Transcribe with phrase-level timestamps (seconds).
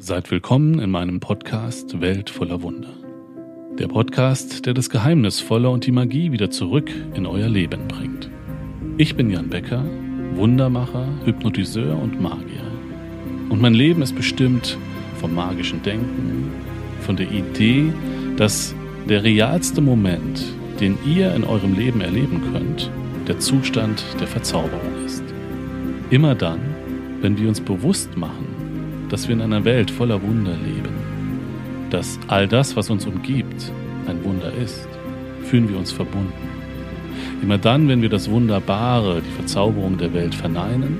[0.00, 2.94] Seid willkommen in meinem Podcast Welt voller Wunder.
[3.80, 8.30] Der Podcast, der das Geheimnisvolle und die Magie wieder zurück in euer Leben bringt.
[8.96, 9.84] Ich bin Jan Becker,
[10.34, 12.62] Wundermacher, Hypnotiseur und Magier.
[13.48, 14.78] Und mein Leben ist bestimmt
[15.16, 16.52] vom magischen Denken,
[17.00, 17.92] von der Idee,
[18.36, 18.76] dass
[19.08, 20.44] der realste Moment,
[20.78, 22.88] den ihr in eurem Leben erleben könnt,
[23.26, 25.24] der Zustand der Verzauberung ist.
[26.10, 26.60] Immer dann,
[27.20, 28.47] wenn wir uns bewusst machen,
[29.08, 30.94] dass wir in einer Welt voller Wunder leben,
[31.90, 33.72] dass all das, was uns umgibt,
[34.06, 34.88] ein Wunder ist,
[35.44, 36.32] fühlen wir uns verbunden.
[37.42, 40.98] Immer dann, wenn wir das Wunderbare, die Verzauberung der Welt verneinen,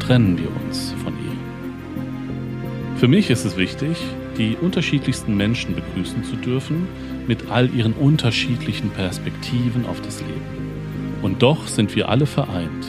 [0.00, 2.98] trennen wir uns von ihr.
[2.98, 3.96] Für mich ist es wichtig,
[4.38, 6.88] die unterschiedlichsten Menschen begrüßen zu dürfen,
[7.26, 10.64] mit all ihren unterschiedlichen Perspektiven auf das Leben.
[11.22, 12.86] Und doch sind wir alle vereint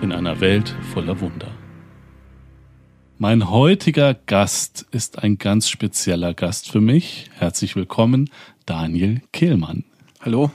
[0.00, 1.57] in einer Welt voller Wunder.
[3.20, 7.28] Mein heutiger Gast ist ein ganz spezieller Gast für mich.
[7.36, 8.30] Herzlich willkommen,
[8.64, 9.82] Daniel Kehlmann.
[10.20, 10.52] Hallo.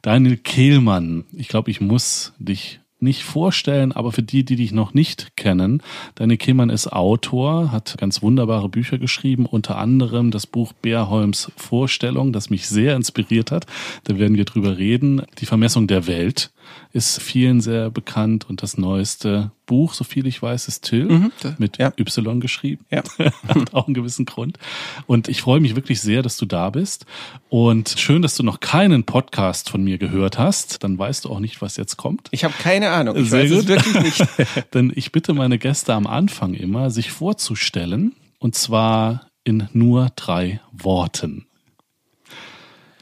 [0.00, 4.94] Daniel Kehlmann, ich glaube, ich muss dich nicht vorstellen, aber für die, die dich noch
[4.94, 5.82] nicht kennen,
[6.14, 12.32] Daniel Kehlmann ist Autor, hat ganz wunderbare Bücher geschrieben, unter anderem das Buch Beerholms Vorstellung,
[12.32, 13.66] das mich sehr inspiriert hat.
[14.04, 15.22] Da werden wir drüber reden.
[15.38, 16.52] Die Vermessung der Welt
[16.92, 21.32] ist vielen sehr bekannt und das neueste Buch, so viel ich weiß, ist Till mhm,
[21.58, 21.92] mit ja.
[21.98, 22.84] Y geschrieben.
[22.90, 23.02] Ja.
[23.48, 24.58] Hat auch einen gewissen Grund.
[25.06, 27.04] Und ich freue mich wirklich sehr, dass du da bist.
[27.50, 30.82] Und schön, dass du noch keinen Podcast von mir gehört hast.
[30.82, 32.28] Dann weißt du auch nicht, was jetzt kommt.
[32.30, 33.16] Ich habe keine Ahnung.
[33.16, 33.58] Ich sehr weiß gut.
[33.60, 34.26] es wirklich nicht.
[34.74, 38.14] Denn ich bitte meine Gäste am Anfang immer, sich vorzustellen.
[38.38, 41.46] Und zwar in nur drei Worten.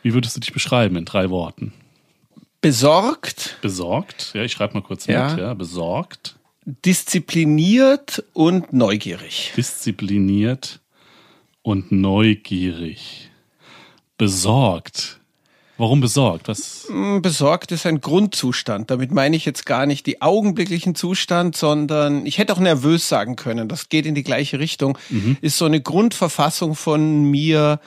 [0.03, 1.73] Wie würdest du dich beschreiben in drei Worten?
[2.61, 3.59] Besorgt.
[3.63, 5.31] Besorgt, ja, ich schreibe mal kurz ja.
[5.31, 6.37] mit, ja, besorgt.
[6.65, 9.53] Diszipliniert und neugierig.
[9.57, 10.81] Diszipliniert
[11.63, 13.31] und neugierig.
[14.19, 15.21] Besorgt.
[15.79, 16.49] Warum besorgt?
[16.49, 16.87] Was?
[16.89, 18.91] Mm, besorgt ist ein Grundzustand.
[18.91, 23.37] Damit meine ich jetzt gar nicht die augenblicklichen Zustand, sondern ich hätte auch nervös sagen
[23.37, 23.69] können.
[23.69, 24.97] Das geht in die gleiche Richtung.
[25.11, 25.37] Mhm.
[25.43, 27.79] Ist so eine Grundverfassung von mir,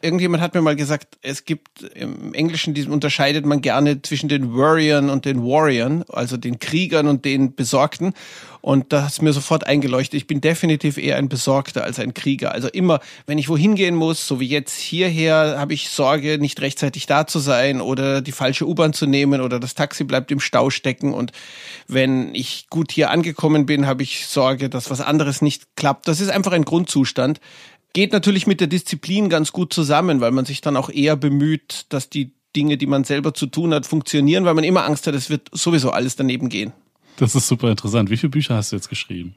[0.00, 4.54] irgendjemand hat mir mal gesagt, es gibt im Englischen, die unterscheidet man gerne zwischen den
[4.54, 8.14] Warriors und den Warriors, also den Kriegern und den Besorgten.
[8.60, 10.14] Und da hat mir sofort eingeleuchtet.
[10.14, 12.52] Ich bin definitiv eher ein Besorgter als ein Krieger.
[12.52, 16.60] Also immer, wenn ich wohin gehen muss, so wie jetzt hierher, habe ich Sorge, nicht
[16.60, 20.40] rechtzeitig da zu sein oder die falsche U-Bahn zu nehmen oder das Taxi bleibt im
[20.40, 21.14] Stau stecken.
[21.14, 21.32] Und
[21.86, 26.08] wenn ich gut hier angekommen bin, habe ich Sorge, dass was anderes nicht klappt.
[26.08, 27.40] Das ist einfach ein Grundzustand
[27.92, 31.86] geht natürlich mit der Disziplin ganz gut zusammen, weil man sich dann auch eher bemüht,
[31.88, 35.14] dass die Dinge, die man selber zu tun hat, funktionieren, weil man immer Angst hat,
[35.14, 36.72] es wird sowieso alles daneben gehen.
[37.16, 38.10] Das ist super interessant.
[38.10, 39.36] Wie viele Bücher hast du jetzt geschrieben?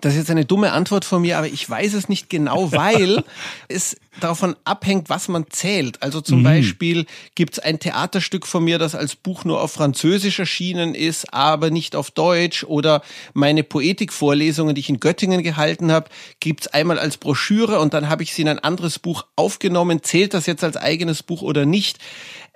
[0.00, 3.24] Das ist jetzt eine dumme Antwort von mir, aber ich weiß es nicht genau, weil
[3.68, 6.02] es davon abhängt, was man zählt.
[6.02, 6.44] Also zum mhm.
[6.44, 11.34] Beispiel gibt es ein Theaterstück von mir, das als Buch nur auf Französisch erschienen ist,
[11.34, 12.64] aber nicht auf Deutsch.
[12.64, 13.02] Oder
[13.34, 16.08] meine Poetikvorlesungen, die ich in Göttingen gehalten habe,
[16.40, 20.02] gibt es einmal als Broschüre und dann habe ich sie in ein anderes Buch aufgenommen.
[20.02, 21.98] Zählt das jetzt als eigenes Buch oder nicht?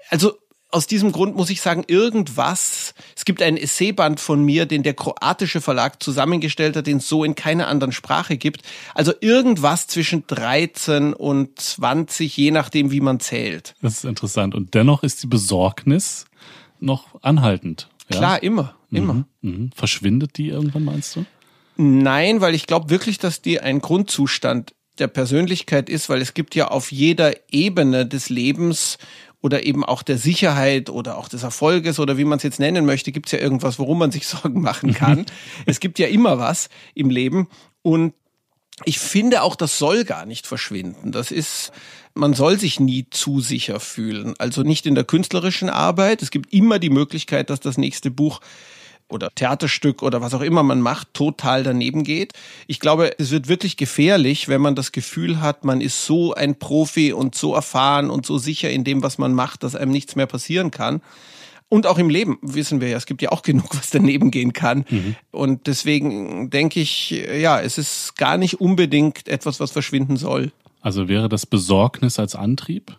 [0.09, 0.39] Also
[0.71, 4.95] aus diesem Grund muss ich sagen, irgendwas, es gibt einen Essayband von mir, den der
[4.95, 8.63] kroatische Verlag zusammengestellt hat, den es so in keiner anderen Sprache gibt.
[8.95, 13.75] Also irgendwas zwischen 13 und 20, je nachdem, wie man zählt.
[13.81, 14.55] Das ist interessant.
[14.55, 16.27] Und dennoch ist die Besorgnis
[16.81, 17.89] noch anhaltend.
[18.11, 18.19] Ja?
[18.19, 19.15] Klar, immer, immer.
[19.15, 19.71] Mhm, mhm.
[19.75, 21.25] Verschwindet die irgendwann, meinst du?
[21.77, 26.55] Nein, weil ich glaube wirklich, dass die ein Grundzustand der Persönlichkeit ist, weil es gibt
[26.55, 28.99] ja auf jeder Ebene des Lebens
[29.47, 32.85] oder eben auch der Sicherheit oder auch des Erfolges oder wie man es jetzt nennen
[32.85, 35.25] möchte, gibt es ja irgendwas, worum man sich Sorgen machen kann.
[35.67, 37.49] es gibt ja immer was im Leben
[37.83, 38.13] und
[38.85, 41.13] ich finde auch, das soll gar nicht verschwinden.
[41.13, 41.71] Das ist,
[42.15, 44.35] man soll sich nie zu sicher fühlen.
[44.39, 46.21] Also nicht in der künstlerischen Arbeit.
[46.21, 48.41] Es gibt immer die Möglichkeit, dass das nächste Buch
[49.09, 52.33] oder Theaterstück oder was auch immer man macht, total daneben geht.
[52.67, 56.59] Ich glaube, es wird wirklich gefährlich, wenn man das Gefühl hat, man ist so ein
[56.59, 60.17] Profi und so erfahren und so sicher in dem, was man macht, dass einem nichts
[60.17, 61.01] mehr passieren kann.
[61.69, 64.53] Und auch im Leben wissen wir ja, es gibt ja auch genug, was daneben gehen
[64.53, 64.85] kann.
[64.89, 65.17] Mhm.
[65.31, 70.53] Und deswegen denke ich, ja, es ist gar nicht unbedingt etwas, was verschwinden soll.
[70.81, 72.97] Also wäre das Besorgnis als Antrieb?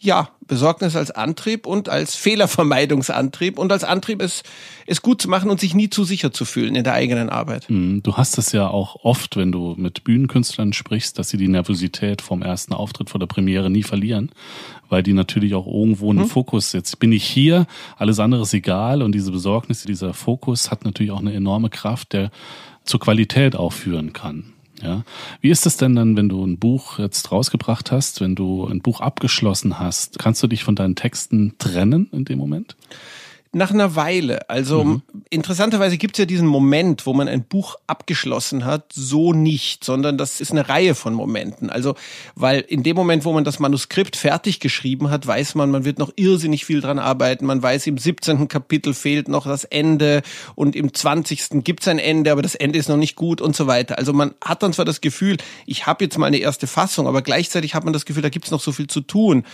[0.00, 4.42] Ja, Besorgnis als Antrieb und als Fehlervermeidungsantrieb und als Antrieb, es,
[4.86, 7.68] es gut zu machen und sich nie zu sicher zu fühlen in der eigenen Arbeit.
[7.68, 8.02] Mhm.
[8.02, 12.22] Du hast es ja auch oft, wenn du mit Bühnenkünstlern sprichst, dass sie die Nervosität
[12.22, 14.30] vom ersten Auftritt vor der Premiere nie verlieren,
[14.88, 16.28] weil die natürlich auch irgendwo einen hm.
[16.28, 17.66] Fokus, jetzt bin ich hier,
[17.96, 22.12] alles andere ist egal und diese Besorgnis, dieser Fokus hat natürlich auch eine enorme Kraft,
[22.12, 22.30] der
[22.84, 24.54] zur Qualität auch führen kann.
[24.82, 25.04] Ja.
[25.40, 28.80] Wie ist es denn dann, wenn du ein Buch jetzt rausgebracht hast, wenn du ein
[28.80, 30.18] Buch abgeschlossen hast?
[30.18, 32.76] Kannst du dich von deinen Texten trennen in dem Moment?
[33.52, 34.48] Nach einer Weile.
[34.50, 35.02] Also mhm.
[35.30, 40.18] interessanterweise gibt es ja diesen Moment, wo man ein Buch abgeschlossen hat, so nicht, sondern
[40.18, 41.70] das ist eine Reihe von Momenten.
[41.70, 41.94] Also,
[42.34, 45.98] weil in dem Moment, wo man das Manuskript fertig geschrieben hat, weiß man, man wird
[45.98, 47.46] noch irrsinnig viel dran arbeiten.
[47.46, 48.48] Man weiß, im 17.
[48.48, 50.22] Kapitel fehlt noch das Ende
[50.54, 51.64] und im 20.
[51.64, 53.96] gibt es ein Ende, aber das Ende ist noch nicht gut und so weiter.
[53.96, 57.22] Also man hat dann zwar das Gefühl, ich habe jetzt mal eine erste Fassung, aber
[57.22, 59.44] gleichzeitig hat man das Gefühl, da gibt es noch so viel zu tun.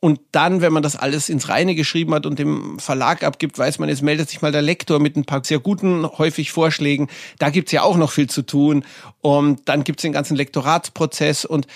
[0.00, 3.80] Und dann, wenn man das alles ins Reine geschrieben hat und dem Verlag abgibt, weiß
[3.80, 7.08] man, es meldet sich mal der Lektor mit ein paar sehr guten, häufig Vorschlägen.
[7.38, 8.84] Da gibt's ja auch noch viel zu tun.
[9.20, 11.44] Und dann gibt's den ganzen Lektoratsprozess.
[11.44, 11.66] Und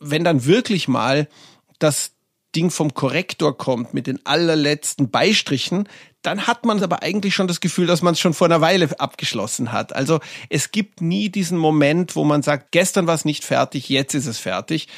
[0.00, 1.28] wenn dann wirklich mal
[1.78, 2.12] das
[2.54, 5.86] Ding vom Korrektor kommt mit den allerletzten Beistrichen,
[6.26, 8.88] dann hat man aber eigentlich schon das Gefühl, dass man es schon vor einer Weile
[8.98, 9.94] abgeschlossen hat.
[9.94, 14.14] Also es gibt nie diesen Moment, wo man sagt, gestern war es nicht fertig, jetzt
[14.14, 14.88] ist es fertig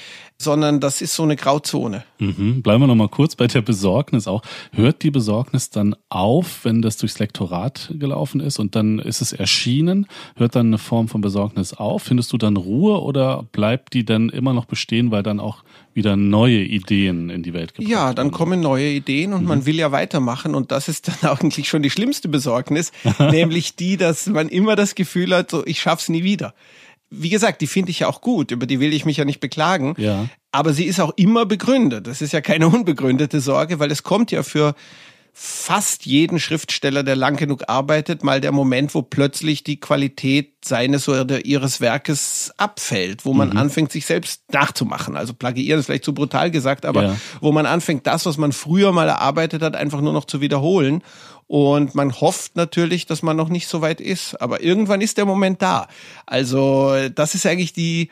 [0.40, 2.04] sondern das ist so eine Grauzone.
[2.20, 2.62] Mhm.
[2.62, 4.42] Bleiben wir noch mal kurz bei der Besorgnis auch.
[4.72, 9.32] Hört die Besorgnis dann auf, wenn das durchs Lektorat gelaufen ist und dann ist es
[9.32, 10.06] erschienen?
[10.36, 12.04] Hört dann eine Form von Besorgnis auf?
[12.04, 15.64] Findest du dann Ruhe oder bleibt die dann immer noch bestehen, weil dann auch
[15.98, 19.48] wieder neue Ideen in die Welt gebracht Ja, dann kommen neue Ideen und mhm.
[19.48, 23.98] man will ja weitermachen und das ist dann eigentlich schon die schlimmste Besorgnis, nämlich die,
[23.98, 26.54] dass man immer das Gefühl hat, so ich schaff's nie wieder
[27.10, 29.40] wie gesagt, die finde ich ja auch gut, über die will ich mich ja nicht
[29.40, 29.94] beklagen.
[29.96, 30.28] Ja.
[30.52, 32.06] Aber sie ist auch immer begründet.
[32.06, 34.74] Das ist ja keine unbegründete Sorge, weil es kommt ja für
[35.40, 41.08] fast jeden Schriftsteller, der lang genug arbeitet, mal der Moment, wo plötzlich die Qualität seines
[41.08, 43.56] oder ihres Werkes abfällt, wo man mhm.
[43.56, 45.16] anfängt, sich selbst nachzumachen.
[45.16, 47.16] Also plagiieren ist vielleicht zu brutal gesagt, aber ja.
[47.40, 51.04] wo man anfängt, das, was man früher mal erarbeitet hat, einfach nur noch zu wiederholen.
[51.46, 54.34] Und man hofft natürlich, dass man noch nicht so weit ist.
[54.42, 55.86] Aber irgendwann ist der Moment da.
[56.26, 58.10] Also das ist eigentlich die,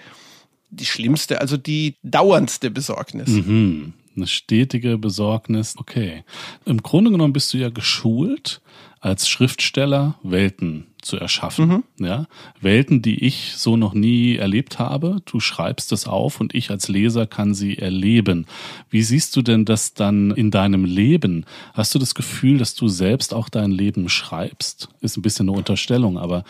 [0.70, 3.30] die schlimmste, also die dauerndste Besorgnis.
[3.30, 3.94] Mhm.
[4.16, 5.74] Eine stetige Besorgnis.
[5.76, 6.24] Okay.
[6.64, 8.60] Im Grunde genommen bist du ja geschult,
[9.00, 11.68] als Schriftsteller Welten zu erschaffen.
[11.68, 11.84] Mhm.
[12.04, 12.26] Ja,
[12.60, 15.22] Welten, die ich so noch nie erlebt habe.
[15.24, 18.46] Du schreibst es auf und ich als Leser kann sie erleben.
[18.90, 21.44] Wie siehst du denn das dann in deinem Leben?
[21.74, 24.88] Hast du das Gefühl, dass du selbst auch dein Leben schreibst?
[25.00, 26.44] Ist ein bisschen eine Unterstellung, aber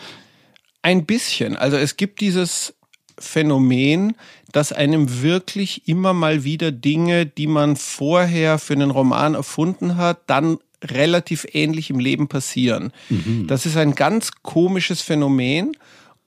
[0.81, 1.55] ein bisschen.
[1.55, 2.76] Also es gibt dieses
[3.19, 4.15] Phänomen,
[4.51, 10.21] dass einem wirklich immer mal wieder Dinge, die man vorher für einen Roman erfunden hat,
[10.27, 12.91] dann relativ ähnlich im Leben passieren.
[13.09, 13.47] Mhm.
[13.47, 15.75] Das ist ein ganz komisches Phänomen.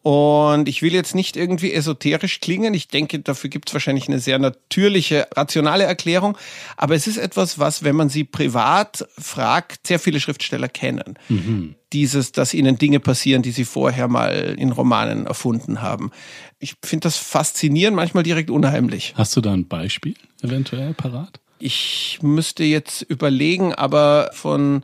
[0.03, 2.73] Und ich will jetzt nicht irgendwie esoterisch klingen.
[2.73, 6.39] Ich denke, dafür gibt es wahrscheinlich eine sehr natürliche, rationale Erklärung.
[6.79, 11.19] Aber es ist etwas, was, wenn man sie privat fragt, sehr viele Schriftsteller kennen.
[11.29, 11.75] Mhm.
[11.93, 16.13] Dieses, dass ihnen Dinge passieren, die sie vorher mal in Romanen erfunden haben.
[16.61, 19.13] Ich finde das faszinierend, manchmal direkt unheimlich.
[19.17, 21.41] Hast du da ein Beispiel eventuell parat?
[21.59, 24.83] Ich müsste jetzt überlegen, aber von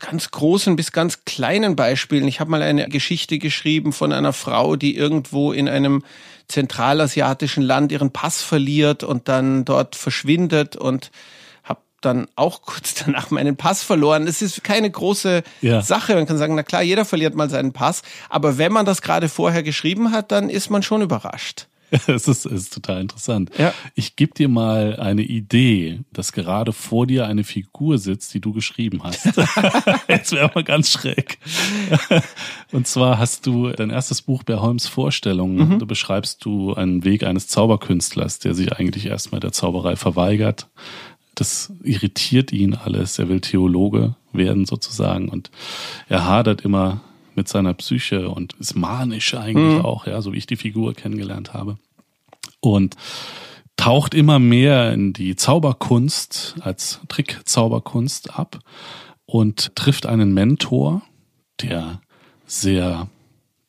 [0.00, 2.26] ganz großen bis ganz kleinen Beispielen.
[2.26, 6.02] Ich habe mal eine Geschichte geschrieben von einer Frau, die irgendwo in einem
[6.48, 11.10] zentralasiatischen Land ihren Pass verliert und dann dort verschwindet und
[11.62, 14.26] habe dann auch kurz danach meinen Pass verloren.
[14.26, 15.82] Es ist keine große ja.
[15.82, 16.14] Sache.
[16.14, 18.02] Man kann sagen, na klar, jeder verliert mal seinen Pass.
[18.28, 21.68] Aber wenn man das gerade vorher geschrieben hat, dann ist man schon überrascht.
[22.06, 23.50] Es ist, es ist total interessant.
[23.58, 23.72] Ja.
[23.94, 28.52] Ich gebe dir mal eine Idee, dass gerade vor dir eine Figur sitzt, die du
[28.52, 29.26] geschrieben hast.
[30.08, 31.38] Jetzt wäre mal ganz schräg.
[32.72, 35.74] Und zwar hast du dein erstes Buch bei Holmes Vorstellungen.
[35.74, 35.78] Mhm.
[35.78, 40.68] Da beschreibst du einen Weg eines Zauberkünstlers, der sich eigentlich erstmal der Zauberei verweigert.
[41.34, 43.18] Das irritiert ihn alles.
[43.18, 45.50] Er will Theologe werden sozusagen und
[46.08, 47.00] er hadert immer
[47.40, 49.84] mit seiner Psyche und ist manisch eigentlich mhm.
[49.86, 51.78] auch, ja, so wie ich die Figur kennengelernt habe.
[52.60, 52.96] Und
[53.78, 58.58] taucht immer mehr in die Zauberkunst als Trickzauberkunst ab
[59.24, 61.00] und trifft einen Mentor,
[61.62, 62.02] der
[62.44, 63.08] sehr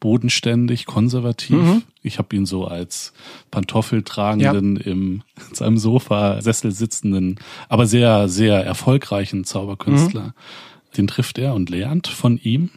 [0.02, 1.56] bodenständig, konservativ.
[1.56, 1.84] Mhm.
[2.04, 3.14] Ich habe ihn so als
[3.52, 4.82] Pantoffeltragenden ja.
[4.82, 10.24] im in seinem Sofa Sessel sitzenden, aber sehr sehr erfolgreichen Zauberkünstler.
[10.24, 10.98] Mhm.
[10.98, 12.70] Den trifft er und lernt von ihm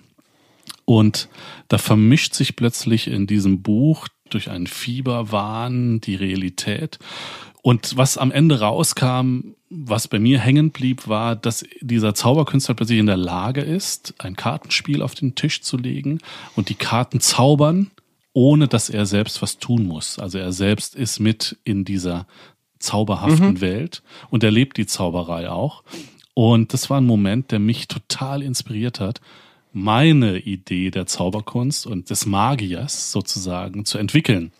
[0.84, 1.28] und
[1.68, 6.98] da vermischt sich plötzlich in diesem Buch durch einen Fieberwahn die Realität.
[7.62, 12.98] Und was am Ende rauskam, was bei mir hängen blieb, war, dass dieser Zauberkünstler plötzlich
[12.98, 16.18] in der Lage ist, ein Kartenspiel auf den Tisch zu legen
[16.56, 17.90] und die Karten zaubern,
[18.34, 20.18] ohne dass er selbst was tun muss.
[20.18, 22.26] Also er selbst ist mit in dieser
[22.78, 23.60] zauberhaften mhm.
[23.60, 25.84] Welt und erlebt die Zauberei auch.
[26.34, 29.20] Und das war ein Moment, der mich total inspiriert hat,
[29.74, 34.52] meine Idee der Zauberkunst und des Magiers sozusagen zu entwickeln.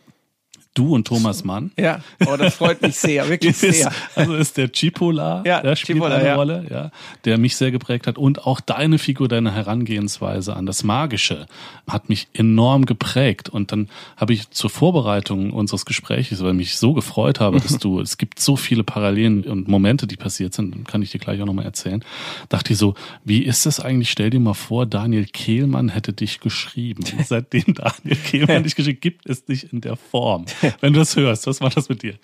[0.74, 1.70] Du und Thomas Mann.
[1.78, 3.92] Ja, oh, das freut mich sehr, wirklich ist, sehr.
[4.16, 6.34] Also ist der Chipola, Ja, der spielt Chipola, eine ja.
[6.34, 6.90] Rolle, ja,
[7.24, 8.18] der mich sehr geprägt hat.
[8.18, 11.46] Und auch deine Figur, deine Herangehensweise an das Magische
[11.88, 13.48] hat mich enorm geprägt.
[13.48, 17.78] Und dann habe ich zur Vorbereitung unseres Gesprächs, weil ich mich so gefreut habe, dass
[17.78, 21.40] du, es gibt so viele Parallelen und Momente, die passiert sind, kann ich dir gleich
[21.40, 22.04] auch nochmal erzählen,
[22.48, 26.40] dachte ich so, wie ist es eigentlich, stell dir mal vor, Daniel Kehlmann hätte dich
[26.40, 27.04] geschrieben.
[27.24, 30.46] Seitdem Daniel Kehlmann dich geschrieben, gibt es dich in der Form.
[30.80, 32.14] Wenn du das hörst, was war das mit dir?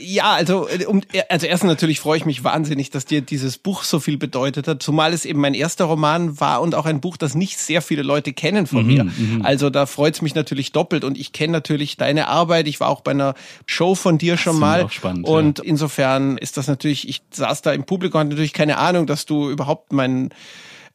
[0.00, 3.82] Ja, also, äh, um, also erstens natürlich freue ich mich wahnsinnig, dass dir dieses Buch
[3.82, 7.16] so viel bedeutet hat, zumal es eben mein erster Roman war und auch ein Buch,
[7.16, 9.06] das nicht sehr viele Leute kennen von mir.
[9.42, 12.68] Also da freut es mich natürlich doppelt und ich kenne natürlich deine Arbeit.
[12.68, 13.34] Ich war auch bei einer
[13.66, 14.80] Show von dir schon mal.
[14.80, 18.52] ich auch spannend, und insofern ist das natürlich, ich saß da im Publikum, hatte natürlich
[18.52, 20.30] keine Ahnung, dass du überhaupt mein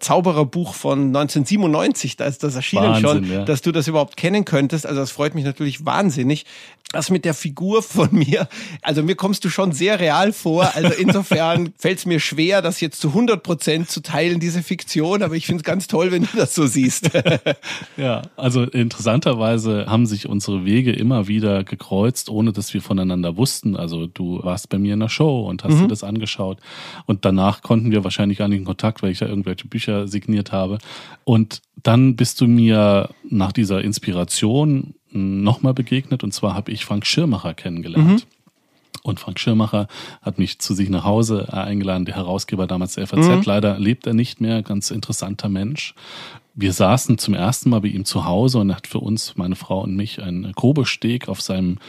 [0.03, 3.45] Zaubererbuch von 1997, da ist das erschienen Wahnsinn, schon, ja.
[3.45, 4.85] dass du das überhaupt kennen könntest.
[4.85, 6.45] Also das freut mich natürlich wahnsinnig.
[6.93, 8.47] Das mit der Figur von mir,
[8.83, 10.71] also mir kommst du schon sehr real vor.
[10.75, 15.23] Also insofern fällt es mir schwer, das jetzt zu 100 Prozent zu teilen, diese Fiktion.
[15.23, 17.09] Aber ich finde es ganz toll, wenn du das so siehst.
[17.97, 23.75] Ja, also interessanterweise haben sich unsere Wege immer wieder gekreuzt, ohne dass wir voneinander wussten.
[23.75, 26.59] Also du warst bei mir in der Show und hast dir das angeschaut
[27.05, 30.51] und danach konnten wir wahrscheinlich gar nicht in Kontakt, weil ich ja irgendwelche Bücher signiert
[30.51, 30.77] habe.
[31.23, 37.05] Und dann bist du mir nach dieser Inspiration nochmal begegnet und zwar habe ich Frank
[37.05, 38.27] Schirmacher kennengelernt.
[39.03, 39.87] Und Frank Schirmacher
[40.21, 43.45] hat mich zu sich nach Hause eingeladen, der Herausgeber damals der FAZ.
[43.45, 45.93] Leider lebt er nicht mehr, ganz interessanter Mensch.
[46.55, 49.55] Wir saßen zum ersten Mal bei ihm zu Hause und er hat für uns, meine
[49.55, 51.79] Frau und mich, einen Kobesteg auf seinem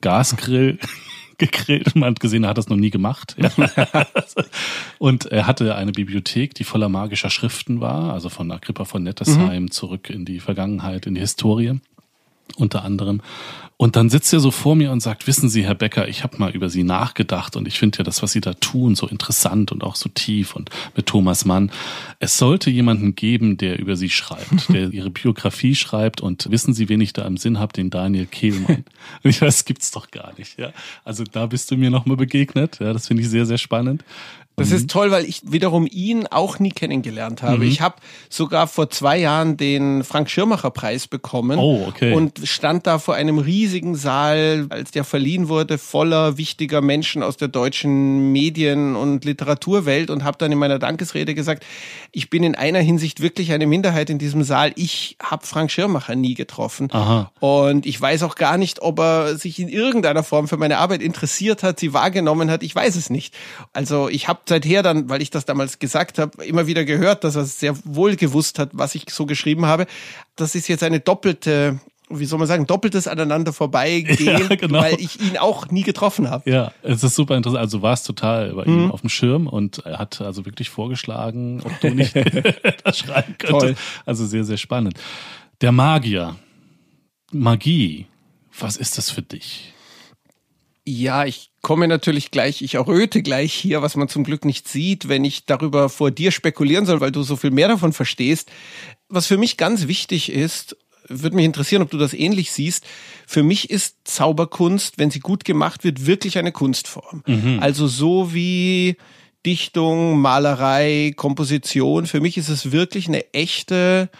[0.00, 0.78] Gasgrill
[1.38, 1.94] gegrillt.
[1.94, 3.36] Man hat gesehen, er hat das noch nie gemacht.
[4.98, 9.70] Und er hatte eine Bibliothek, die voller magischer Schriften war, also von Agrippa von Nettesheim
[9.72, 11.80] zurück in die Vergangenheit, in die Historie
[12.56, 13.20] unter anderem.
[13.76, 16.38] Und dann sitzt er so vor mir und sagt, wissen Sie, Herr Becker, ich habe
[16.38, 19.72] mal über Sie nachgedacht und ich finde ja das, was Sie da tun, so interessant
[19.72, 21.72] und auch so tief und mit Thomas Mann.
[22.20, 26.88] Es sollte jemanden geben, der über Sie schreibt, der Ihre Biografie schreibt und wissen Sie,
[26.88, 28.84] wen ich da im Sinn habe, den Daniel Kehlmann.
[29.24, 30.58] Und ich weiß, das gibt's doch gar nicht.
[30.58, 30.72] Ja,
[31.04, 32.78] Also da bist du mir nochmal begegnet.
[32.80, 34.04] Ja, das finde ich sehr, sehr spannend.
[34.56, 37.58] Das ist toll, weil ich wiederum ihn auch nie kennengelernt habe.
[37.58, 37.62] Mhm.
[37.64, 37.96] Ich habe
[38.28, 42.12] sogar vor zwei Jahren den Frank Schirmacher Preis bekommen Oh, okay.
[42.14, 47.36] und stand da vor einem riesigen Saal, als der verliehen wurde, voller wichtiger Menschen aus
[47.36, 51.64] der deutschen Medien- und Literaturwelt und habe dann in meiner Dankesrede gesagt,
[52.12, 54.70] ich bin in einer Hinsicht wirklich eine Minderheit in diesem Saal.
[54.76, 56.88] Ich habe Frank Schirmacher nie getroffen.
[56.92, 57.32] Aha.
[57.40, 61.02] Und ich weiß auch gar nicht, ob er sich in irgendeiner Form für meine Arbeit
[61.02, 62.62] interessiert hat, sie wahrgenommen hat.
[62.62, 63.34] Ich weiß es nicht.
[63.72, 67.36] Also ich habe seither dann, weil ich das damals gesagt habe, immer wieder gehört, dass
[67.36, 69.86] er sehr wohl gewusst hat, was ich so geschrieben habe.
[70.36, 74.80] Das ist jetzt eine doppelte, wie soll man sagen, doppeltes aneinander vorbeigehen, Ja, genau.
[74.80, 76.48] weil ich ihn auch nie getroffen habe.
[76.50, 77.60] Ja, es ist super interessant.
[77.62, 78.84] Also du warst total bei Mhm.
[78.84, 82.14] ihm auf dem Schirm und er hat also wirklich vorgeschlagen, ob du nicht
[82.84, 83.60] das schreiben könntest.
[83.60, 83.76] Toll.
[84.06, 84.98] Also sehr, sehr spannend.
[85.60, 86.36] Der Magier.
[87.32, 88.06] Magie.
[88.58, 89.72] Was ist das für dich?
[90.86, 95.08] Ja, ich komme natürlich gleich, ich erröte gleich hier, was man zum Glück nicht sieht,
[95.08, 98.50] wenn ich darüber vor dir spekulieren soll, weil du so viel mehr davon verstehst.
[99.08, 100.76] Was für mich ganz wichtig ist,
[101.08, 102.84] würde mich interessieren, ob du das ähnlich siehst.
[103.26, 107.22] Für mich ist Zauberkunst, wenn sie gut gemacht wird, wirklich eine Kunstform.
[107.60, 108.96] Also so wie
[109.46, 112.06] Dichtung, Malerei, Komposition.
[112.06, 114.10] Für mich ist es wirklich eine echte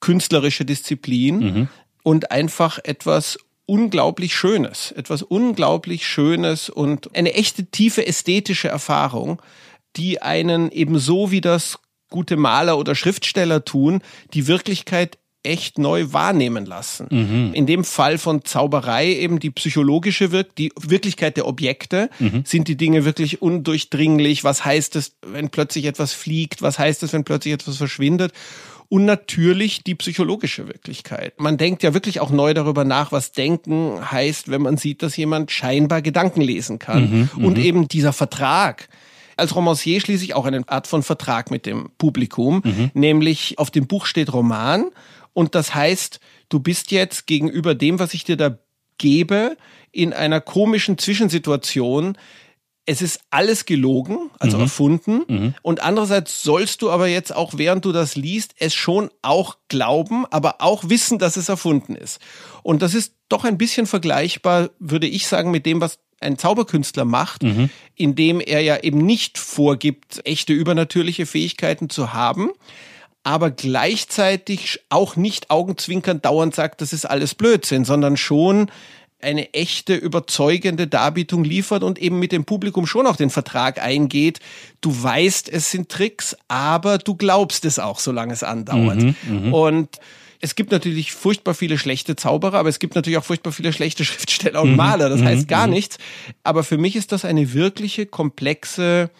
[0.00, 1.68] künstlerische Disziplin
[2.02, 3.38] und einfach etwas
[3.70, 9.40] unglaublich Schönes, etwas unglaublich Schönes und eine echte tiefe ästhetische Erfahrung,
[9.94, 11.78] die einen ebenso wie das
[12.10, 14.02] gute Maler oder Schriftsteller tun,
[14.34, 17.06] die Wirklichkeit echt neu wahrnehmen lassen.
[17.54, 22.10] In dem Fall von Zauberei eben die psychologische Wirk die Wirklichkeit der Objekte.
[22.44, 24.42] Sind die Dinge wirklich undurchdringlich?
[24.42, 26.60] Was heißt es, wenn plötzlich etwas fliegt?
[26.60, 28.32] Was heißt es, wenn plötzlich etwas verschwindet?
[28.90, 31.40] Und natürlich die psychologische Wirklichkeit.
[31.40, 35.16] Man denkt ja wirklich auch neu darüber nach, was Denken heißt, wenn man sieht, dass
[35.16, 37.30] jemand scheinbar Gedanken lesen kann.
[37.36, 38.88] Und eben dieser Vertrag,
[39.36, 43.86] als Romancier schließe ich auch eine Art von Vertrag mit dem Publikum, nämlich auf dem
[43.86, 44.90] Buch steht Roman
[45.32, 48.58] und das heißt, du bist jetzt gegenüber dem, was ich dir da
[48.98, 49.56] gebe,
[49.92, 52.16] in einer komischen Zwischensituation.
[52.86, 55.54] Es ist alles gelogen, also erfunden.
[55.62, 60.26] Und andererseits sollst du aber jetzt auch, während du das liest, es schon auch glauben,
[60.30, 62.18] aber auch wissen, dass es erfunden ist.
[62.62, 67.04] Und das ist doch ein bisschen vergleichbar, würde ich sagen, mit dem, was ein Zauberkünstler
[67.04, 67.44] macht,
[67.94, 72.50] indem er ja eben nicht vorgibt, echte übernatürliche Fähigkeiten zu haben.
[73.22, 78.70] aber gleichzeitig auch nicht augenzwinkernd dauernd sagt, das ist alles Blödsinn, sondern schon
[79.22, 84.40] eine echte, überzeugende Darbietung liefert und eben mit dem Publikum schon auch den Vertrag eingeht.
[84.80, 89.02] Du weißt, es sind Tricks, aber du glaubst es auch, solange es andauert.
[89.02, 89.54] Mhm, mhm.
[89.54, 89.88] und
[90.40, 94.04] es gibt natürlich furchtbar viele schlechte Zauberer, aber es gibt natürlich auch furchtbar viele schlechte
[94.06, 95.08] Schriftsteller und mhm, Maler.
[95.10, 95.98] Das heißt gar nichts.
[96.44, 99.10] Aber für mich ist das eine wirkliche komplexe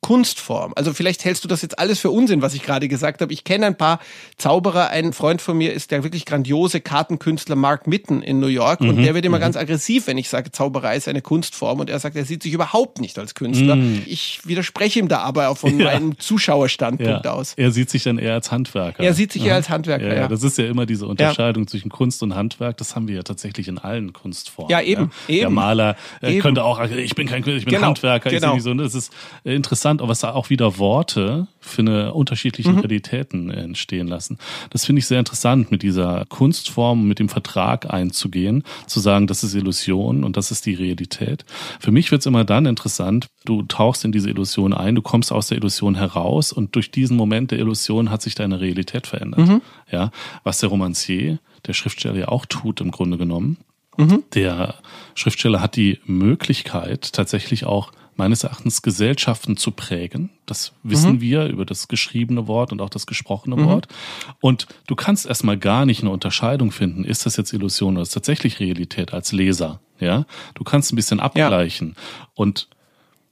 [0.00, 0.72] Kunstform.
[0.76, 3.32] Also vielleicht hältst du das jetzt alles für Unsinn, was ich gerade gesagt habe.
[3.32, 3.98] Ich kenne ein paar
[4.36, 4.90] Zauberer.
[4.90, 8.90] Ein Freund von mir ist der wirklich grandiose Kartenkünstler Mark Mitten in New York mhm.
[8.90, 9.42] und der wird immer mhm.
[9.42, 12.52] ganz aggressiv, wenn ich sage, Zauberei ist eine Kunstform und er sagt, er sieht sich
[12.52, 13.74] überhaupt nicht als Künstler.
[13.74, 14.02] Mhm.
[14.06, 15.86] Ich widerspreche ihm da aber auch von ja.
[15.86, 17.32] meinem Zuschauerstandpunkt ja.
[17.32, 17.54] aus.
[17.56, 19.02] Er sieht sich dann eher als Handwerker.
[19.02, 22.22] Er sieht sich eher als Handwerker, ja, Das ist ja immer diese Unterscheidung zwischen Kunst
[22.22, 22.76] und Handwerk.
[22.76, 24.70] Das haben wir ja tatsächlich in allen Kunstformen.
[24.70, 25.10] Ja, eben.
[25.26, 25.40] eben.
[25.40, 26.40] Der Maler eben.
[26.40, 27.88] könnte auch, ich bin kein Künstler, ich bin genau.
[27.88, 28.30] Handwerker.
[28.30, 28.58] Genau.
[28.60, 29.12] So, das ist
[29.42, 32.78] interessant interessant, was da auch wieder Worte für eine unterschiedliche mhm.
[32.78, 34.38] Realitäten entstehen lassen.
[34.70, 39.44] Das finde ich sehr interessant, mit dieser Kunstform, mit dem Vertrag einzugehen, zu sagen, das
[39.44, 41.44] ist Illusion und das ist die Realität.
[41.80, 45.32] Für mich wird es immer dann interessant, du tauchst in diese Illusion ein, du kommst
[45.32, 49.46] aus der Illusion heraus und durch diesen Moment der Illusion hat sich deine Realität verändert.
[49.46, 49.62] Mhm.
[49.90, 50.10] Ja,
[50.44, 53.58] was der Romancier, der Schriftsteller ja auch tut im Grunde genommen.
[53.96, 54.22] Mhm.
[54.34, 54.76] Der
[55.14, 60.30] Schriftsteller hat die Möglichkeit, tatsächlich auch meines Erachtens Gesellschaften zu prägen.
[60.46, 61.20] Das wissen mhm.
[61.20, 63.66] wir über das geschriebene Wort und auch das gesprochene mhm.
[63.66, 63.88] Wort.
[64.40, 68.14] Und du kannst erstmal gar nicht eine Unterscheidung finden, ist das jetzt Illusion oder ist
[68.14, 69.80] tatsächlich Realität als Leser.
[70.00, 71.94] Ja, du kannst ein bisschen abgleichen.
[71.96, 72.28] Ja.
[72.34, 72.68] Und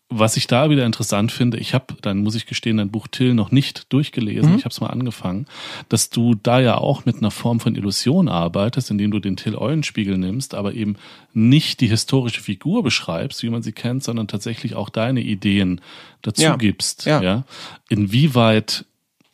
[0.08, 3.34] was ich da wieder interessant finde, ich habe, dann muss ich gestehen, dein Buch Till
[3.34, 4.58] noch nicht durchgelesen, mhm.
[4.58, 5.46] ich habe es mal angefangen,
[5.88, 9.56] dass du da ja auch mit einer Form von Illusion arbeitest, indem du den Till
[9.56, 10.96] Eulenspiegel nimmst, aber eben
[11.32, 15.80] nicht die historische Figur beschreibst, wie man sie kennt, sondern tatsächlich auch deine Ideen
[16.22, 16.56] dazu ja.
[16.56, 17.04] gibst.
[17.04, 17.20] Ja.
[17.20, 17.44] ja.
[17.88, 18.84] Inwieweit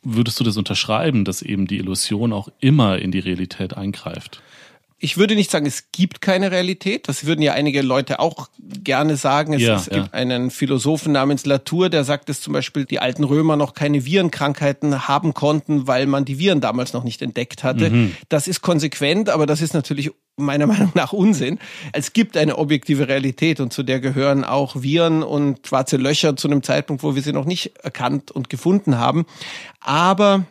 [0.02, 4.42] würdest du das unterschreiben, dass eben die Illusion auch immer in die Realität eingreift?
[5.02, 7.08] Ich würde nicht sagen, es gibt keine Realität.
[7.08, 8.48] Das würden ja einige Leute auch
[8.84, 9.52] gerne sagen.
[9.52, 10.12] Es, ja, es gibt ja.
[10.12, 15.08] einen Philosophen namens Latour, der sagt, dass zum Beispiel die alten Römer noch keine Virenkrankheiten
[15.08, 17.90] haben konnten, weil man die Viren damals noch nicht entdeckt hatte.
[17.90, 18.16] Mhm.
[18.28, 21.58] Das ist konsequent, aber das ist natürlich meiner Meinung nach Unsinn.
[21.92, 26.46] Es gibt eine objektive Realität und zu der gehören auch Viren und schwarze Löcher zu
[26.46, 29.26] einem Zeitpunkt, wo wir sie noch nicht erkannt und gefunden haben.
[29.80, 30.46] Aber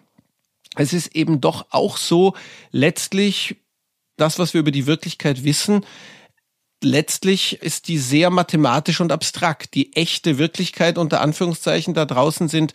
[0.75, 2.33] es ist eben doch auch so,
[2.71, 3.55] letztlich
[4.21, 5.85] das, was wir über die Wirklichkeit wissen,
[6.83, 9.75] letztlich ist die sehr mathematisch und abstrakt.
[9.75, 12.73] Die echte Wirklichkeit unter Anführungszeichen da draußen sind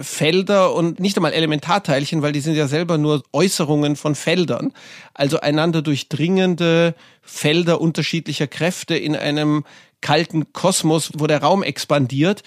[0.00, 4.72] Felder und nicht einmal Elementarteilchen, weil die sind ja selber nur Äußerungen von Feldern.
[5.14, 9.64] Also einander durchdringende Felder unterschiedlicher Kräfte in einem
[10.00, 12.42] kalten Kosmos, wo der Raum expandiert.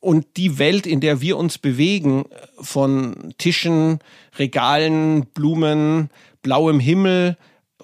[0.00, 2.26] Und die Welt, in der wir uns bewegen,
[2.60, 3.98] von Tischen,
[4.38, 6.10] Regalen, Blumen,
[6.42, 7.36] blauem Himmel,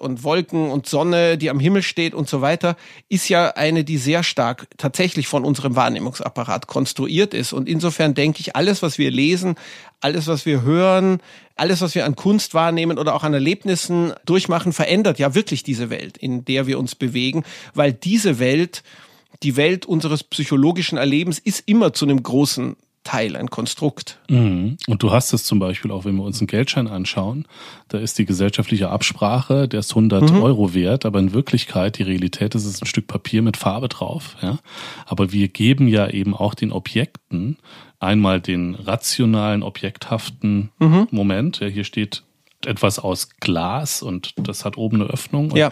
[0.03, 2.75] und Wolken und Sonne, die am Himmel steht und so weiter,
[3.09, 7.53] ist ja eine, die sehr stark tatsächlich von unserem Wahrnehmungsapparat konstruiert ist.
[7.53, 9.55] Und insofern denke ich, alles, was wir lesen,
[10.01, 11.21] alles, was wir hören,
[11.55, 15.89] alles, was wir an Kunst wahrnehmen oder auch an Erlebnissen durchmachen, verändert ja wirklich diese
[15.89, 18.83] Welt, in der wir uns bewegen, weil diese Welt,
[19.41, 24.19] die Welt unseres psychologischen Erlebens ist immer zu einem großen Teil, ein Konstrukt.
[24.29, 24.77] Mhm.
[24.87, 27.45] Und du hast es zum Beispiel auch, wenn wir uns einen Geldschein anschauen,
[27.89, 30.41] da ist die gesellschaftliche Absprache, der ist 100 mhm.
[30.41, 34.35] Euro wert, aber in Wirklichkeit, die Realität ist es ein Stück Papier mit Farbe drauf.
[34.41, 34.59] Ja?
[35.05, 37.57] Aber wir geben ja eben auch den Objekten
[37.99, 41.07] einmal den rationalen, objekthaften mhm.
[41.11, 41.59] Moment.
[41.59, 42.23] Ja, hier steht
[42.65, 45.51] etwas aus Glas und das hat oben eine Öffnung.
[45.51, 45.71] Und, ja.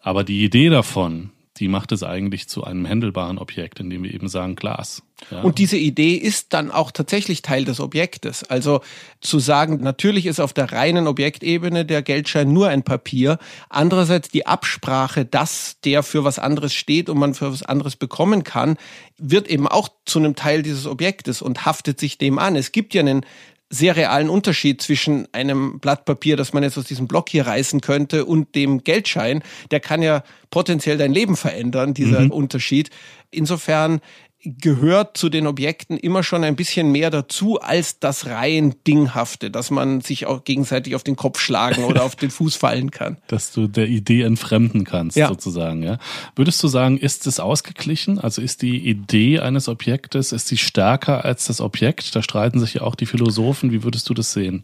[0.00, 4.28] Aber die Idee davon, die macht es eigentlich zu einem händelbaren Objekt, indem wir eben
[4.28, 5.02] sagen Glas.
[5.30, 5.40] Ja.
[5.40, 8.44] Und diese Idee ist dann auch tatsächlich Teil des Objektes.
[8.44, 8.80] Also
[9.20, 13.38] zu sagen, natürlich ist auf der reinen Objektebene der Geldschein nur ein Papier.
[13.70, 18.44] Andererseits die Absprache, dass der für was anderes steht und man für was anderes bekommen
[18.44, 18.76] kann,
[19.16, 22.56] wird eben auch zu einem Teil dieses Objektes und haftet sich dem an.
[22.56, 23.24] Es gibt ja einen
[23.68, 27.80] sehr realen Unterschied zwischen einem Blatt Papier, das man jetzt aus diesem Block hier reißen
[27.80, 29.42] könnte, und dem Geldschein.
[29.70, 32.30] Der kann ja potenziell dein Leben verändern, dieser mhm.
[32.30, 32.90] Unterschied.
[33.30, 34.00] Insofern
[34.46, 39.70] gehört zu den Objekten immer schon ein bisschen mehr dazu als das rein Dinghafte, dass
[39.70, 43.16] man sich auch gegenseitig auf den Kopf schlagen oder auf den Fuß fallen kann.
[43.26, 45.28] Dass du der Idee entfremden kannst, ja.
[45.28, 45.98] sozusagen, ja.
[46.36, 48.18] Würdest du sagen, ist es ausgeglichen?
[48.18, 52.14] Also ist die Idee eines Objektes, ist sie stärker als das Objekt?
[52.14, 53.72] Da streiten sich ja auch die Philosophen.
[53.72, 54.62] Wie würdest du das sehen?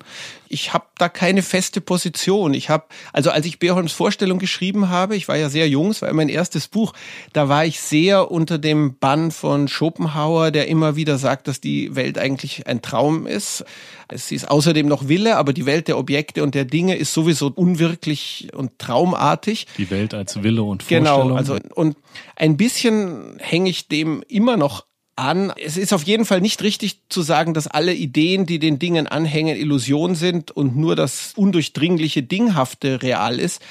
[0.49, 2.55] Ich habe da keine feste Position.
[2.55, 6.03] Ich habe, also als ich Beholms Vorstellung geschrieben habe, ich war ja sehr jung, es
[6.03, 6.93] war mein erstes Buch,
[7.33, 11.95] da war ich sehr unter dem Bann von Schopenhauer, der immer wieder sagt, dass die
[11.97, 13.65] Welt eigentlich ein Traum ist.
[14.09, 17.51] Es ist außerdem noch Wille, aber die Welt der Objekte und der Dinge ist sowieso
[17.55, 19.67] unwirklich und traumartig.
[19.79, 21.29] Die Welt als Wille und Vorstellung.
[21.29, 21.97] Genau, also und
[22.37, 24.85] ein bisschen hänge ich dem immer noch
[25.17, 25.53] an.
[25.63, 29.07] Es ist auf jeden Fall nicht richtig zu sagen, dass alle Ideen, die den Dingen
[29.07, 33.63] anhängen, Illusion sind und nur das undurchdringliche Dinghafte real ist.